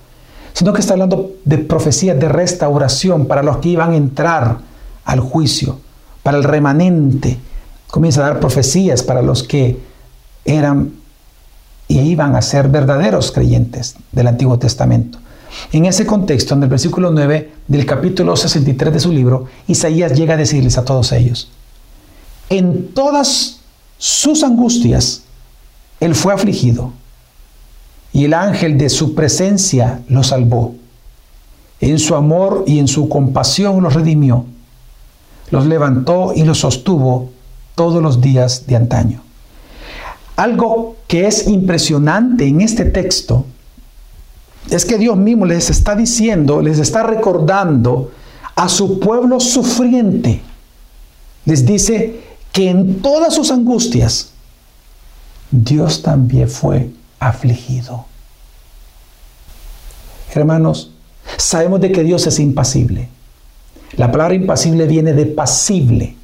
[0.52, 4.58] sino que está hablando de profecías de restauración para los que iban a entrar
[5.04, 5.78] al juicio,
[6.22, 7.38] para el remanente.
[7.88, 9.78] Comienza a dar profecías para los que
[10.44, 10.92] eran
[11.86, 15.18] y iban a ser verdaderos creyentes del Antiguo Testamento.
[15.72, 20.34] En ese contexto, en el versículo 9 del capítulo 63 de su libro, Isaías llega
[20.34, 21.50] a decirles a todos ellos,
[22.50, 23.60] en todas
[23.96, 25.22] sus angustias,
[26.00, 26.92] él fue afligido
[28.18, 30.74] y el ángel de su presencia lo salvó.
[31.80, 34.44] En su amor y en su compasión los redimió,
[35.52, 37.30] los levantó y los sostuvo
[37.76, 39.22] todos los días de antaño.
[40.34, 43.44] Algo que es impresionante en este texto
[44.68, 48.10] es que Dios mismo les está diciendo, les está recordando
[48.56, 50.40] a su pueblo sufriente.
[51.44, 54.30] Les dice que en todas sus angustias,
[55.52, 58.07] Dios también fue afligido.
[60.34, 60.90] Hermanos,
[61.36, 63.08] sabemos de que Dios es impasible.
[63.96, 66.14] La palabra impasible viene de pasible,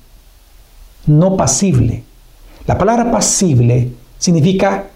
[1.06, 2.04] no pasible.
[2.66, 4.86] La palabra pasible significa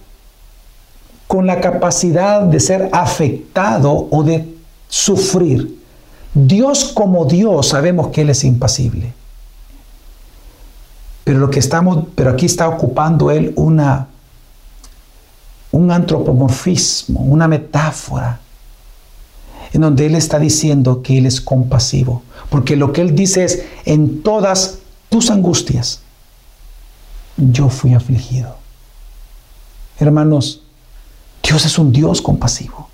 [1.27, 4.57] con la capacidad de ser afectado o de
[4.89, 5.79] sufrir.
[6.35, 9.13] Dios como Dios sabemos que Él es impasible.
[11.25, 14.09] Pero lo que estamos, pero aquí está ocupando Él una,
[15.73, 18.41] un antropomorfismo, una metáfora,
[19.73, 22.23] en donde Él está diciendo que Él es compasivo.
[22.51, 24.79] Porque lo que Él dice es, en todas
[25.09, 26.01] tus angustias,
[27.37, 28.57] yo fui afligido.
[29.99, 30.63] Hermanos,
[31.43, 32.89] Dios es un Dios compasivo.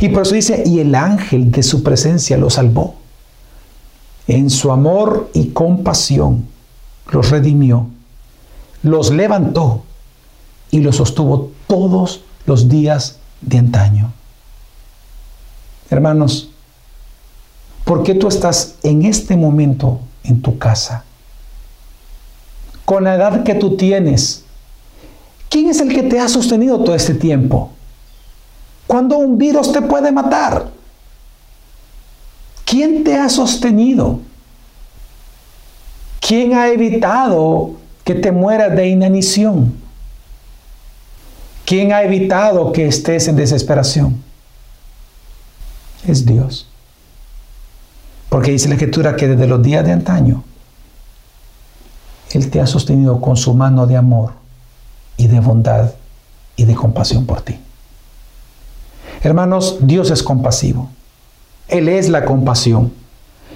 [0.00, 2.96] Y por eso dice, y el ángel de su presencia lo salvó.
[4.26, 6.46] En su amor y compasión
[7.10, 7.86] los redimió,
[8.82, 9.84] los levantó
[10.70, 14.12] y los sostuvo todos los días de antaño.
[15.90, 16.50] Hermanos,
[17.84, 21.04] ¿por qué tú estás en este momento en tu casa?
[22.84, 24.44] Con la edad que tú tienes,
[25.48, 27.70] ¿Quién es el que te ha sostenido todo este tiempo?
[28.86, 30.68] Cuando un virus te puede matar.
[32.64, 34.20] ¿Quién te ha sostenido?
[36.20, 37.72] ¿Quién ha evitado
[38.04, 39.74] que te mueras de inanición?
[41.64, 44.22] ¿Quién ha evitado que estés en desesperación?
[46.06, 46.66] Es Dios.
[48.28, 50.44] Porque dice la Escritura que desde los días de antaño,
[52.32, 54.32] Él te ha sostenido con su mano de amor
[55.16, 55.92] y de bondad
[56.56, 57.58] y de compasión por ti.
[59.22, 60.90] Hermanos, Dios es compasivo.
[61.68, 62.92] Él es la compasión.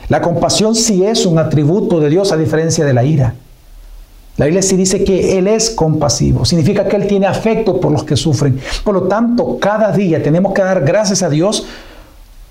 [0.09, 3.35] La compasión sí es un atributo de Dios a diferencia de la ira.
[4.37, 6.45] La Biblia sí dice que Él es compasivo.
[6.45, 8.59] Significa que Él tiene afecto por los que sufren.
[8.83, 11.67] Por lo tanto, cada día tenemos que dar gracias a Dios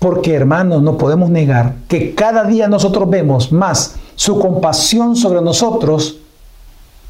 [0.00, 6.16] porque, hermanos, no podemos negar que cada día nosotros vemos más su compasión sobre nosotros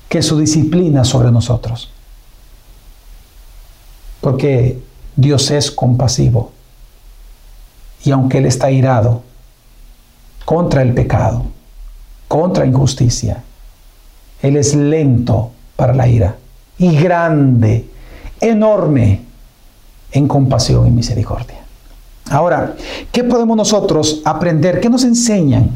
[0.09, 1.89] que su disciplina sobre nosotros.
[4.21, 4.83] Porque
[5.15, 6.51] Dios es compasivo.
[8.05, 9.23] Y aunque Él está irado
[10.45, 11.45] contra el pecado,
[12.27, 13.45] contra injusticia,
[14.43, 16.37] Él es lento para la ira
[16.77, 17.89] y grande,
[18.41, 19.21] enorme
[20.11, 21.60] en compasión y misericordia.
[22.31, 22.77] Ahora,
[23.11, 24.81] ¿qué podemos nosotros aprender?
[24.81, 25.71] ¿Qué nos enseñan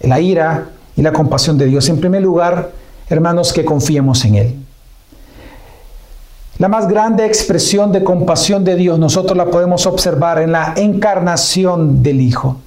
[0.00, 1.88] la ira y la compasión de Dios?
[1.88, 2.70] En primer lugar,
[3.08, 4.54] hermanos, que confiemos en Él.
[6.58, 12.02] La más grande expresión de compasión de Dios nosotros la podemos observar en la encarnación
[12.02, 12.58] del Hijo.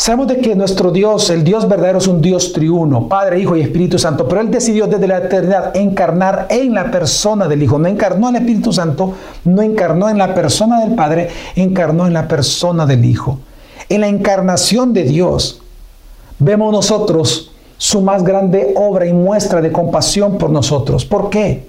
[0.00, 3.60] Sabemos de que nuestro Dios, el Dios verdadero, es un Dios triuno, Padre, Hijo y
[3.60, 7.78] Espíritu Santo, pero Él decidió desde la eternidad encarnar en la persona del Hijo.
[7.78, 9.12] No encarnó en el Espíritu Santo,
[9.44, 13.40] no encarnó en la persona del Padre, encarnó en la persona del Hijo.
[13.90, 15.60] En la encarnación de Dios
[16.38, 21.04] vemos nosotros su más grande obra y muestra de compasión por nosotros.
[21.04, 21.68] ¿Por qué?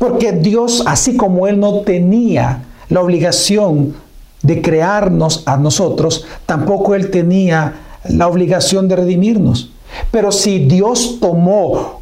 [0.00, 3.94] Porque Dios, así como Él no tenía la obligación
[4.42, 7.74] de crearnos a nosotros, tampoco Él tenía
[8.08, 9.70] la obligación de redimirnos.
[10.10, 12.00] Pero si Dios tomó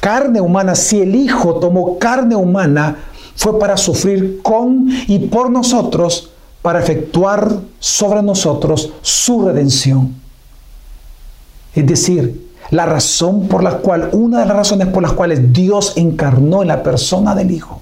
[0.00, 2.96] carne humana, si el Hijo tomó carne humana,
[3.36, 6.30] fue para sufrir con y por nosotros,
[6.62, 10.14] para efectuar sobre nosotros su redención.
[11.74, 15.94] Es decir, la razón por la cual, una de las razones por las cuales Dios
[15.96, 17.80] encarnó en la persona del Hijo,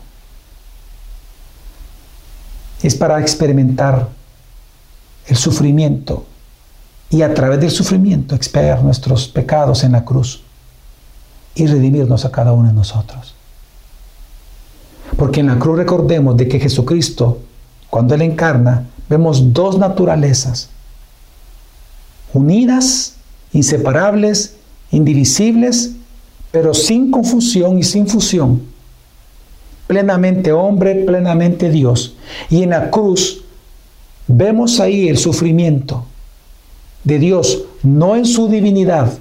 [2.83, 4.09] es para experimentar
[5.27, 6.25] el sufrimiento
[7.11, 10.43] y a través del sufrimiento expiar nuestros pecados en la cruz
[11.55, 13.35] y redimirnos a cada uno de nosotros.
[15.17, 17.39] Porque en la cruz recordemos de que Jesucristo,
[17.91, 20.69] cuando Él encarna, vemos dos naturalezas
[22.35, 23.15] unidas,
[23.53, 24.57] inseparables,
[24.91, 25.93] indivisibles,
[26.51, 28.63] pero sin confusión y sin fusión.
[29.89, 32.15] Plenamente hombre, plenamente Dios.
[32.49, 33.43] Y en la cruz
[34.29, 36.05] vemos ahí el sufrimiento
[37.03, 39.19] de Dios, no en su divinidad,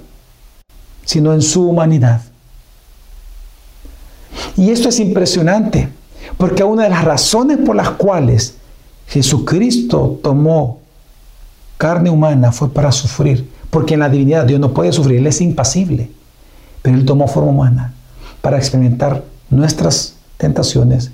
[1.04, 2.20] sino en su humanidad.
[4.56, 5.88] Y esto es impresionante,
[6.36, 8.56] porque una de las razones por las cuales
[9.06, 10.80] Jesucristo tomó
[11.78, 15.40] carne humana fue para sufrir, porque en la divinidad Dios no puede sufrir, Él es
[15.40, 16.10] impasible,
[16.82, 17.94] pero Él tomó forma humana
[18.42, 21.10] para experimentar nuestras tentaciones,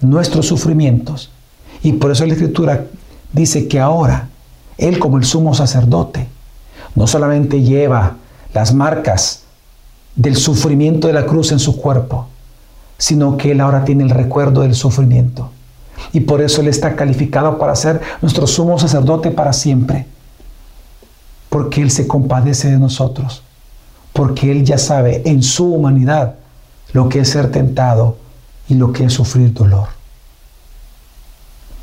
[0.00, 1.30] nuestros sufrimientos.
[1.82, 2.86] Y por eso la Escritura
[3.32, 4.28] dice que ahora
[4.78, 6.26] Él como el sumo sacerdote
[6.94, 8.16] no solamente lleva
[8.52, 9.42] las marcas
[10.16, 12.26] del sufrimiento de la cruz en su cuerpo,
[12.98, 15.50] sino que Él ahora tiene el recuerdo del sufrimiento.
[16.12, 20.06] Y por eso Él está calificado para ser nuestro sumo sacerdote para siempre.
[21.50, 23.42] Porque Él se compadece de nosotros.
[24.12, 26.36] Porque Él ya sabe en su humanidad
[26.92, 28.16] lo que es ser tentado
[28.68, 29.88] y lo que es sufrir dolor.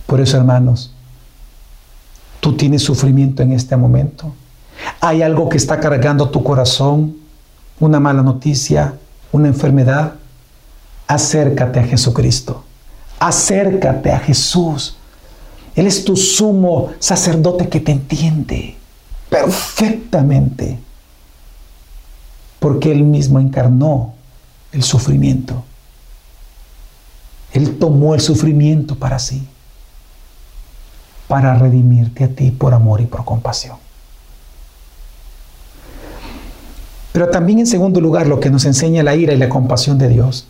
[0.06, 0.94] Por eso, hermanos,
[2.40, 4.34] tú tienes sufrimiento en este momento.
[5.00, 7.16] Hay algo que está cargando tu corazón,
[7.80, 8.96] una mala noticia,
[9.32, 10.16] una enfermedad.
[11.08, 12.64] Acércate a Jesucristo.
[13.20, 14.98] Acércate a Jesús.
[15.76, 18.76] Él es tu sumo sacerdote que te entiende
[19.30, 20.80] perfectamente.
[22.60, 24.14] Porque Él mismo encarnó
[24.72, 25.64] el sufrimiento.
[27.84, 29.46] Tomó el sufrimiento para sí,
[31.28, 33.76] para redimirte a ti por amor y por compasión.
[37.12, 40.08] Pero también en segundo lugar lo que nos enseña la ira y la compasión de
[40.08, 40.48] Dios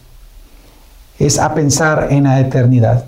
[1.18, 3.06] es a pensar en la eternidad,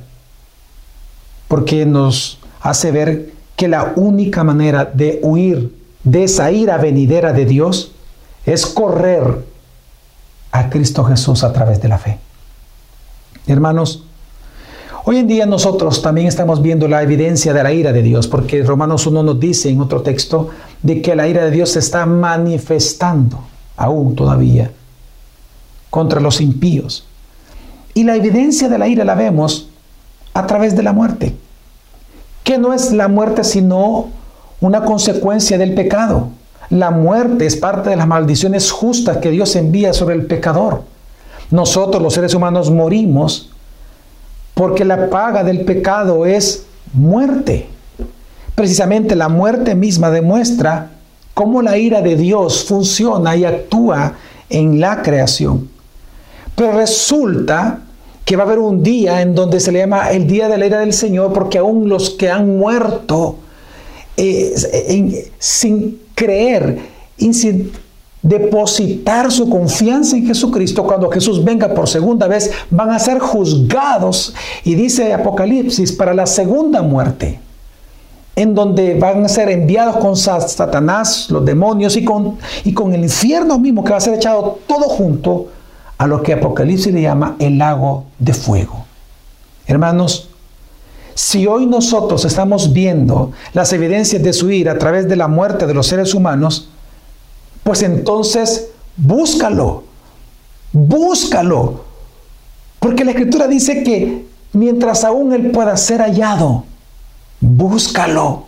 [1.48, 5.72] porque nos hace ver que la única manera de huir
[6.04, 7.92] de esa ira venidera de Dios
[8.48, 9.46] es correr
[10.52, 12.18] a Cristo Jesús a través de la fe.
[13.46, 14.05] Hermanos,
[15.06, 18.64] hoy en día nosotros también estamos viendo la evidencia de la ira de Dios, porque
[18.64, 20.50] Romanos 1 nos dice en otro texto
[20.82, 23.40] de que la ira de Dios se está manifestando
[23.78, 24.72] aún todavía
[25.90, 27.06] contra los impíos.
[27.94, 29.70] Y la evidencia de la ira la vemos
[30.34, 31.36] a través de la muerte,
[32.44, 34.08] que no es la muerte sino
[34.60, 36.30] una consecuencia del pecado.
[36.70, 40.82] La muerte es parte de las maldiciones justas que Dios envía sobre el pecador.
[41.52, 43.52] Nosotros los seres humanos morimos
[44.56, 47.68] porque la paga del pecado es muerte.
[48.56, 50.92] Precisamente la muerte misma demuestra
[51.36, 54.14] cómo la ira de Dios funciona y actúa
[54.50, 55.70] en la creación.
[56.56, 57.82] Pero resulta
[58.24, 60.66] que va a haber un día en donde se le llama el día de la
[60.66, 63.38] ira del Señor porque aún los que han muerto
[64.18, 66.80] eh, sin creer,
[68.26, 74.34] depositar su confianza en Jesucristo, cuando Jesús venga por segunda vez, van a ser juzgados.
[74.64, 77.40] Y dice Apocalipsis, para la segunda muerte,
[78.36, 83.04] en donde van a ser enviados con Satanás, los demonios y con, y con el
[83.04, 85.48] infierno mismo, que va a ser echado todo junto
[86.00, 88.86] a lo que Apocalipsis le llama el lago de fuego.
[89.68, 90.30] Hermanos,
[91.14, 95.68] si hoy nosotros estamos viendo las evidencias de su ira a través de la muerte
[95.68, 96.70] de los seres humanos,
[97.66, 99.86] pues entonces búscalo,
[100.72, 101.84] búscalo.
[102.80, 106.64] Porque la escritura dice que mientras aún Él pueda ser hallado,
[107.42, 108.46] búscalo.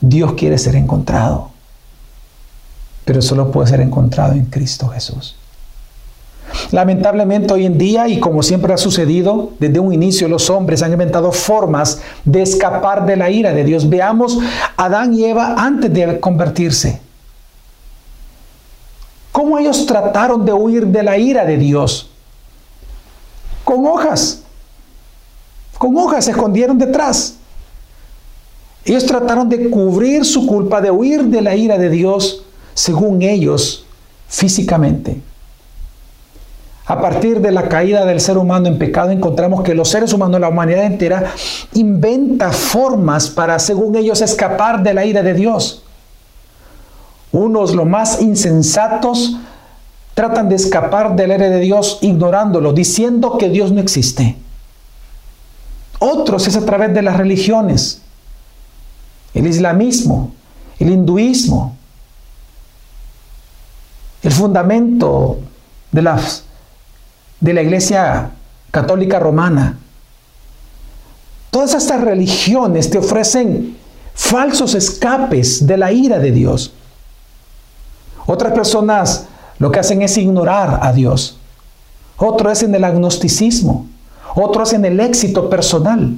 [0.00, 1.50] Dios quiere ser encontrado,
[3.04, 5.34] pero solo puede ser encontrado en Cristo Jesús.
[6.70, 10.92] Lamentablemente hoy en día, y como siempre ha sucedido, desde un inicio los hombres han
[10.92, 13.88] inventado formas de escapar de la ira de Dios.
[13.88, 14.38] Veamos
[14.76, 17.00] Adán y Eva antes de convertirse.
[19.32, 22.10] ¿Cómo ellos trataron de huir de la ira de Dios?
[23.64, 24.42] Con hojas.
[25.78, 27.36] Con hojas se escondieron detrás.
[28.84, 33.86] Ellos trataron de cubrir su culpa, de huir de la ira de Dios, según ellos,
[34.28, 35.20] físicamente.
[36.84, 40.40] A partir de la caída del ser humano en pecado, encontramos que los seres humanos,
[40.40, 41.32] la humanidad entera,
[41.74, 45.84] inventa formas para, según ellos, escapar de la ira de Dios.
[47.32, 49.36] Unos, los más insensatos,
[50.14, 54.36] tratan de escapar del aire de Dios ignorándolo, diciendo que Dios no existe.
[55.98, 58.02] Otros es a través de las religiones,
[59.34, 60.32] el islamismo,
[60.78, 61.76] el hinduismo,
[64.22, 65.38] el fundamento
[65.90, 66.20] de,
[67.40, 68.30] de la iglesia
[68.70, 69.78] católica romana.
[71.50, 73.76] Todas estas religiones te ofrecen
[74.14, 76.72] falsos escapes de la ira de Dios.
[78.26, 79.26] Otras personas
[79.58, 81.38] lo que hacen es ignorar a Dios.
[82.16, 83.86] Otros es en el agnosticismo.
[84.34, 86.16] Otros es en el éxito personal.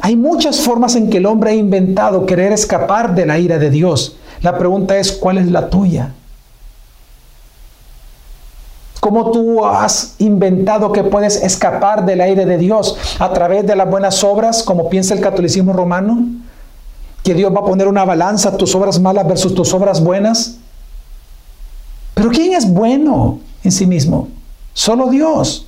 [0.00, 3.70] Hay muchas formas en que el hombre ha inventado querer escapar de la ira de
[3.70, 4.16] Dios.
[4.40, 6.12] La pregunta es, ¿cuál es la tuya?
[8.98, 12.96] ¿Cómo tú has inventado que puedes escapar del aire de Dios?
[13.18, 16.24] ¿A través de las buenas obras, como piensa el catolicismo romano?
[17.24, 20.58] ¿Que Dios va a poner una balanza, tus obras malas versus tus obras buenas?
[22.22, 24.28] Pero ¿quién es bueno en sí mismo?
[24.74, 25.66] Solo Dios.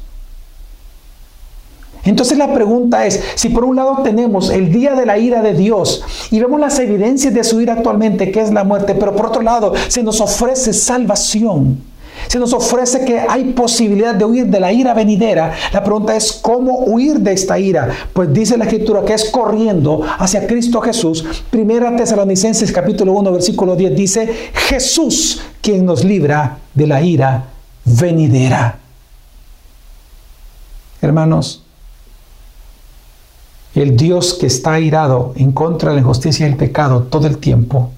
[2.05, 5.53] Entonces la pregunta es, si por un lado tenemos el día de la ira de
[5.53, 9.27] Dios y vemos las evidencias de su ira actualmente, que es la muerte, pero por
[9.27, 11.83] otro lado se nos ofrece salvación,
[12.27, 15.53] se nos ofrece que hay posibilidad de huir de la ira venidera.
[15.72, 17.89] La pregunta es cómo huir de esta ira.
[18.12, 21.25] Pues dice la escritura que es corriendo hacia Cristo Jesús.
[21.51, 27.45] Primera Tesalonicenses capítulo 1 versículo 10 dice, Jesús quien nos libra de la ira
[27.85, 28.79] venidera.
[31.01, 31.62] Hermanos,
[33.75, 37.39] el Dios que está airado en contra de la injusticia y el pecado todo el
[37.39, 37.91] tiempo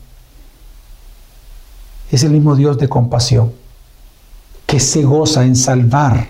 [2.11, 3.53] es el mismo Dios de compasión
[4.67, 6.29] que se goza en salvar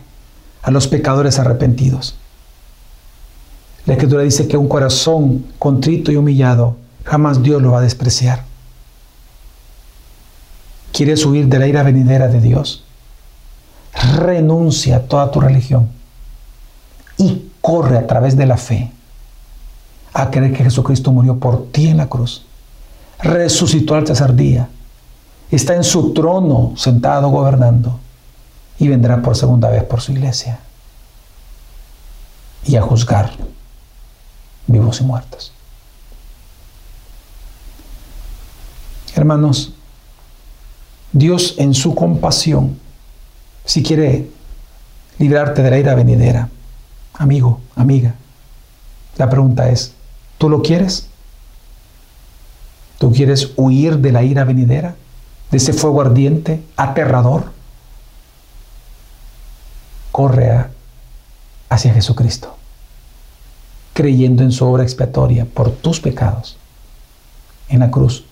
[0.62, 2.16] a los pecadores arrepentidos.
[3.86, 8.44] La escritura dice que un corazón contrito y humillado jamás Dios lo va a despreciar.
[10.92, 12.84] ¿Quieres huir de la ira venidera de Dios?
[14.16, 15.88] Renuncia a toda tu religión
[17.16, 18.90] y corre a través de la fe
[20.12, 22.46] a creer que Jesucristo murió por ti en la cruz,
[23.20, 24.68] resucitó al tercer día,
[25.50, 28.00] está en su trono sentado gobernando
[28.78, 30.60] y vendrá por segunda vez por su iglesia
[32.64, 33.32] y a juzgar
[34.66, 35.52] vivos y muertos.
[39.14, 39.72] Hermanos,
[41.12, 42.78] Dios en su compasión,
[43.64, 44.28] si quiere
[45.18, 46.50] librarte de la ira venidera,
[47.14, 48.14] amigo, amiga,
[49.16, 49.94] la pregunta es,
[50.36, 51.08] ¿tú lo quieres?
[52.98, 54.96] ¿Tú quieres huir de la ira venidera?
[55.50, 57.55] ¿De ese fuego ardiente, aterrador?
[60.16, 60.64] Corre
[61.68, 62.56] hacia Jesucristo,
[63.92, 66.56] creyendo en su obra expiatoria por tus pecados
[67.68, 68.24] en la cruz.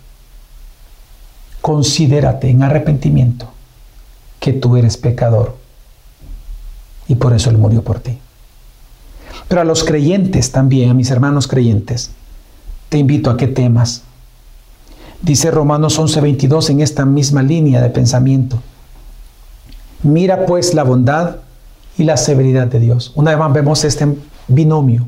[1.60, 3.50] Considérate en arrepentimiento
[4.40, 5.58] que tú eres pecador
[7.06, 8.18] y por eso Él murió por ti.
[9.46, 12.12] Pero a los creyentes también, a mis hermanos creyentes,
[12.88, 14.04] te invito a que temas.
[15.20, 18.62] Dice Romanos 11:22 en esta misma línea de pensamiento.
[20.02, 21.44] Mira pues la bondad
[21.96, 23.12] y la severidad de Dios.
[23.14, 24.06] Una vez más vemos este
[24.48, 25.06] binomio,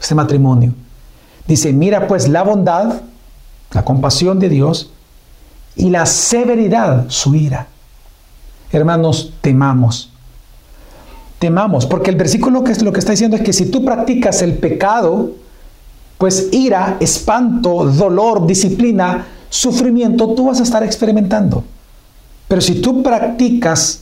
[0.00, 0.72] este matrimonio.
[1.46, 3.02] Dice, mira pues la bondad,
[3.72, 4.90] la compasión de Dios
[5.76, 7.68] y la severidad, su ira.
[8.70, 10.10] Hermanos, temamos.
[11.38, 14.42] Temamos, porque el versículo que es lo que está diciendo es que si tú practicas
[14.42, 15.32] el pecado,
[16.16, 21.64] pues ira, espanto, dolor, disciplina, sufrimiento, tú vas a estar experimentando.
[22.46, 24.01] Pero si tú practicas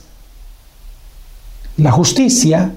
[1.77, 2.71] la justicia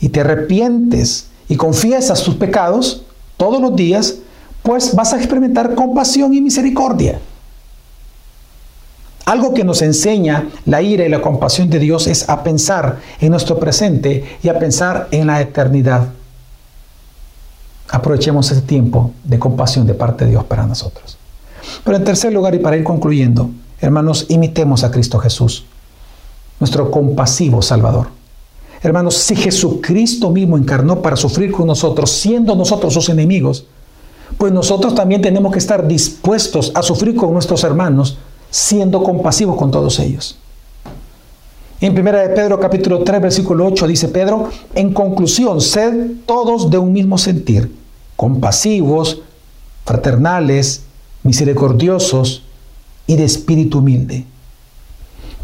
[0.00, 3.02] y te arrepientes y confiesas tus pecados
[3.36, 4.16] todos los días,
[4.62, 7.18] pues vas a experimentar compasión y misericordia.
[9.24, 13.30] Algo que nos enseña la ira y la compasión de Dios es a pensar en
[13.30, 16.08] nuestro presente y a pensar en la eternidad.
[17.88, 21.18] Aprovechemos ese tiempo de compasión de parte de Dios para nosotros.
[21.84, 23.50] Pero en tercer lugar, y para ir concluyendo,
[23.80, 25.66] hermanos, imitemos a Cristo Jesús
[26.62, 28.06] nuestro compasivo Salvador.
[28.84, 33.66] Hermanos, si Jesucristo mismo encarnó para sufrir con nosotros, siendo nosotros sus enemigos,
[34.38, 38.16] pues nosotros también tenemos que estar dispuestos a sufrir con nuestros hermanos,
[38.48, 40.38] siendo compasivos con todos ellos.
[41.80, 46.78] En 1 de Pedro capítulo 3 versículo 8 dice Pedro, en conclusión, sed todos de
[46.78, 47.74] un mismo sentir,
[48.14, 49.22] compasivos,
[49.84, 50.84] fraternales,
[51.24, 52.44] misericordiosos
[53.08, 54.26] y de espíritu humilde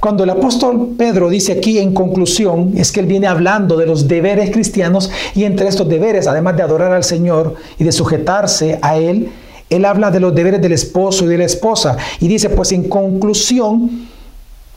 [0.01, 4.07] cuando el apóstol Pedro dice aquí en conclusión, es que él viene hablando de los
[4.07, 8.97] deberes cristianos y entre estos deberes, además de adorar al Señor y de sujetarse a
[8.97, 9.29] Él,
[9.71, 11.97] él habla de los deberes del esposo y de la esposa.
[12.21, 14.09] Y dice, pues en conclusión,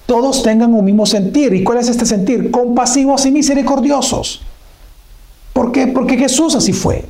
[0.06, 1.54] todos tengan un mismo sentir.
[1.54, 2.52] ¿Y cuál es este sentir?
[2.52, 4.42] Compasivos y misericordiosos.
[5.54, 5.88] ¿Por qué?
[5.88, 7.06] Porque Jesús así fue.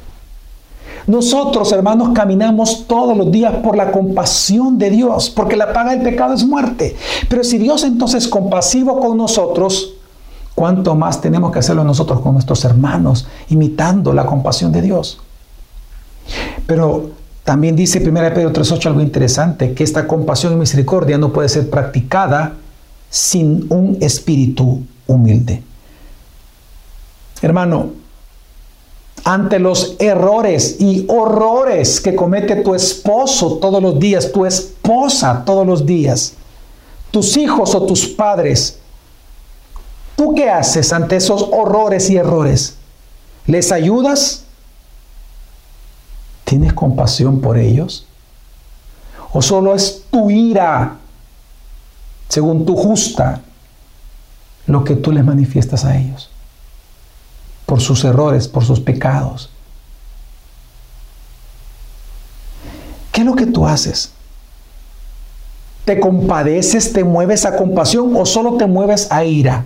[1.08, 6.02] Nosotros, hermanos, caminamos todos los días por la compasión de Dios, porque la paga del
[6.02, 6.96] pecado es muerte.
[7.28, 9.94] Pero si Dios entonces es compasivo con nosotros,
[10.56, 15.20] ¿cuánto más tenemos que hacerlo nosotros con nuestros hermanos, imitando la compasión de Dios?
[16.68, 17.10] Pero
[17.44, 21.70] También dice 1 Pedro 3.8 algo interesante, que esta compasión y misericordia no puede ser
[21.70, 22.54] practicada
[23.10, 25.64] sin un espíritu humilde.
[27.42, 27.90] Hermano,
[29.24, 35.66] ante los errores y horrores que comete tu esposo todos los días, tu esposa todos
[35.66, 36.34] los días,
[37.12, 38.80] tus hijos o tus padres,
[40.16, 42.76] ¿tú qué haces ante esos horrores y errores?
[43.46, 44.44] ¿Les ayudas?
[46.44, 48.08] ¿Tienes compasión por ellos?
[49.34, 50.98] ¿O solo es tu ira,
[52.28, 53.42] según tu justa,
[54.66, 56.31] lo que tú les manifiestas a ellos?
[57.72, 59.50] Por sus errores, por sus pecados.
[63.14, 64.12] ¿Qué es lo que tú haces?
[65.86, 69.64] ¿Te compadeces, te mueves a compasión o solo te mueves a ira?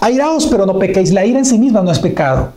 [0.00, 1.10] Airaos, pero no pequéis.
[1.10, 2.52] La ira en sí misma no es pecado,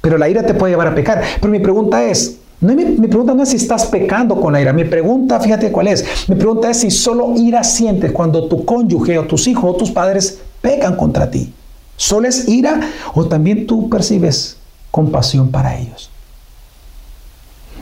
[0.00, 1.22] pero la ira te puede llevar a pecar.
[1.40, 4.60] Pero mi pregunta es, no, mi, mi, pregunta no es si estás pecando con la
[4.60, 4.72] ira.
[4.72, 6.28] Mi pregunta, fíjate cuál es.
[6.28, 9.92] Mi pregunta es si solo ira sientes cuando tu cónyuge o tus hijos o tus
[9.92, 11.54] padres pecan contra ti.
[11.96, 12.80] ¿Solo es ira
[13.14, 14.56] o también tú percibes
[14.90, 16.10] compasión para ellos?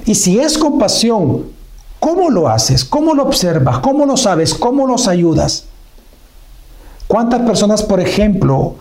[0.04, 1.46] Y si es compasión,
[2.00, 2.84] ¿cómo lo haces?
[2.84, 3.78] ¿Cómo lo observas?
[3.78, 4.54] ¿Cómo lo sabes?
[4.54, 5.64] ¿Cómo los ayudas?
[7.06, 8.76] ¿Cuántas personas, por ejemplo,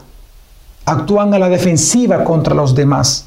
[0.85, 3.25] actúan a la defensiva contra los demás.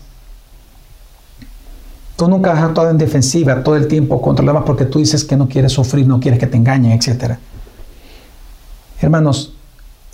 [2.16, 5.24] Tú nunca has actuado en defensiva todo el tiempo contra los demás porque tú dices
[5.24, 7.36] que no quieres sufrir, no quieres que te engañen, etc.
[9.00, 9.53] Hermanos,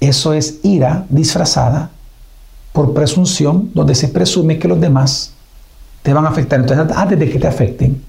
[0.01, 1.90] eso es ira disfrazada
[2.72, 5.32] por presunción, donde se presume que los demás
[6.03, 6.61] te van a afectar.
[6.61, 8.03] Entonces, antes de que te afecten,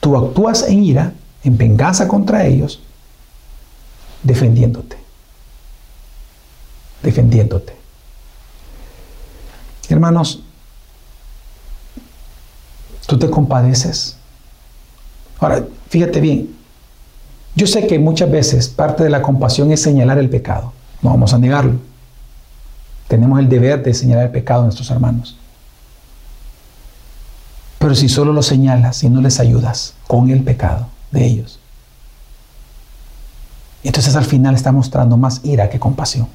[0.00, 1.12] tú actúas en ira,
[1.42, 2.80] en venganza contra ellos,
[4.22, 4.96] defendiéndote.
[7.02, 7.74] Defendiéndote.
[9.88, 10.42] Hermanos,
[13.06, 14.16] tú te compadeces.
[15.38, 16.54] Ahora, fíjate bien,
[17.54, 20.72] yo sé que muchas veces parte de la compasión es señalar el pecado,
[21.04, 21.78] no vamos a negarlo.
[23.06, 25.36] Tenemos el deber de señalar el pecado de nuestros hermanos.
[27.78, 31.60] Pero si solo lo señalas y no les ayudas con el pecado de ellos,
[33.82, 36.26] entonces al final está mostrando más ira que compasión.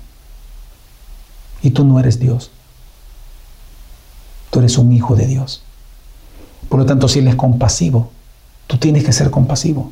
[1.64, 2.52] Y tú no eres Dios.
[4.52, 5.64] Tú eres un hijo de Dios.
[6.70, 8.12] Por lo tanto, si Él es compasivo,
[8.68, 9.92] tú tienes que ser compasivo.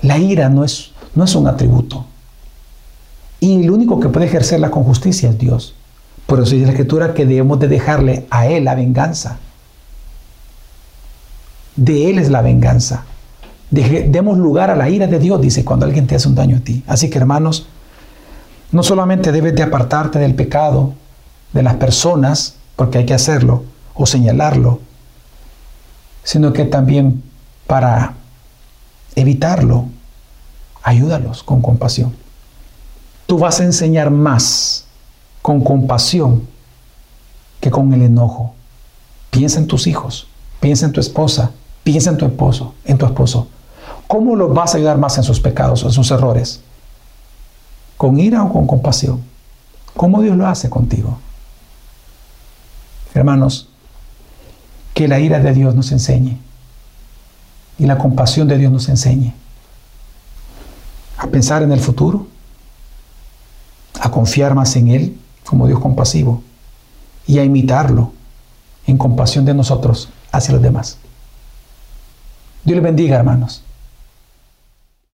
[0.00, 2.06] La ira no es, no es un atributo.
[3.42, 5.74] Y el único que puede ejercerla con justicia es Dios.
[6.26, 9.40] Por eso dice la Escritura que debemos de dejarle a Él la venganza.
[11.74, 13.02] De Él es la venganza.
[13.68, 16.60] demos lugar a la ira de Dios, dice, cuando alguien te hace un daño a
[16.60, 16.84] ti.
[16.86, 17.66] Así que hermanos,
[18.70, 20.94] no solamente debes de apartarte del pecado,
[21.52, 23.64] de las personas, porque hay que hacerlo
[23.94, 24.78] o señalarlo,
[26.22, 27.24] sino que también
[27.66, 28.14] para
[29.16, 29.86] evitarlo,
[30.84, 32.21] ayúdalos con compasión.
[33.32, 34.84] Tú vas a enseñar más
[35.40, 36.46] con compasión
[37.62, 38.52] que con el enojo.
[39.30, 40.26] Piensa en tus hijos,
[40.60, 41.50] piensa en tu esposa,
[41.82, 43.48] piensa en tu esposo, en tu esposo.
[44.06, 46.60] ¿Cómo los vas a ayudar más en sus pecados, en sus errores?
[47.96, 49.22] ¿Con ira o con compasión?
[49.96, 51.18] ¿Cómo Dios lo hace contigo?
[53.14, 53.70] Hermanos,
[54.92, 56.36] que la ira de Dios nos enseñe
[57.78, 59.32] y la compasión de Dios nos enseñe
[61.16, 62.26] a pensar en el futuro,
[64.02, 66.42] a confiar más en Él como Dios compasivo
[67.24, 68.12] y a imitarlo
[68.84, 70.98] en compasión de nosotros hacia los demás.
[72.64, 73.62] Dios les bendiga, hermanos.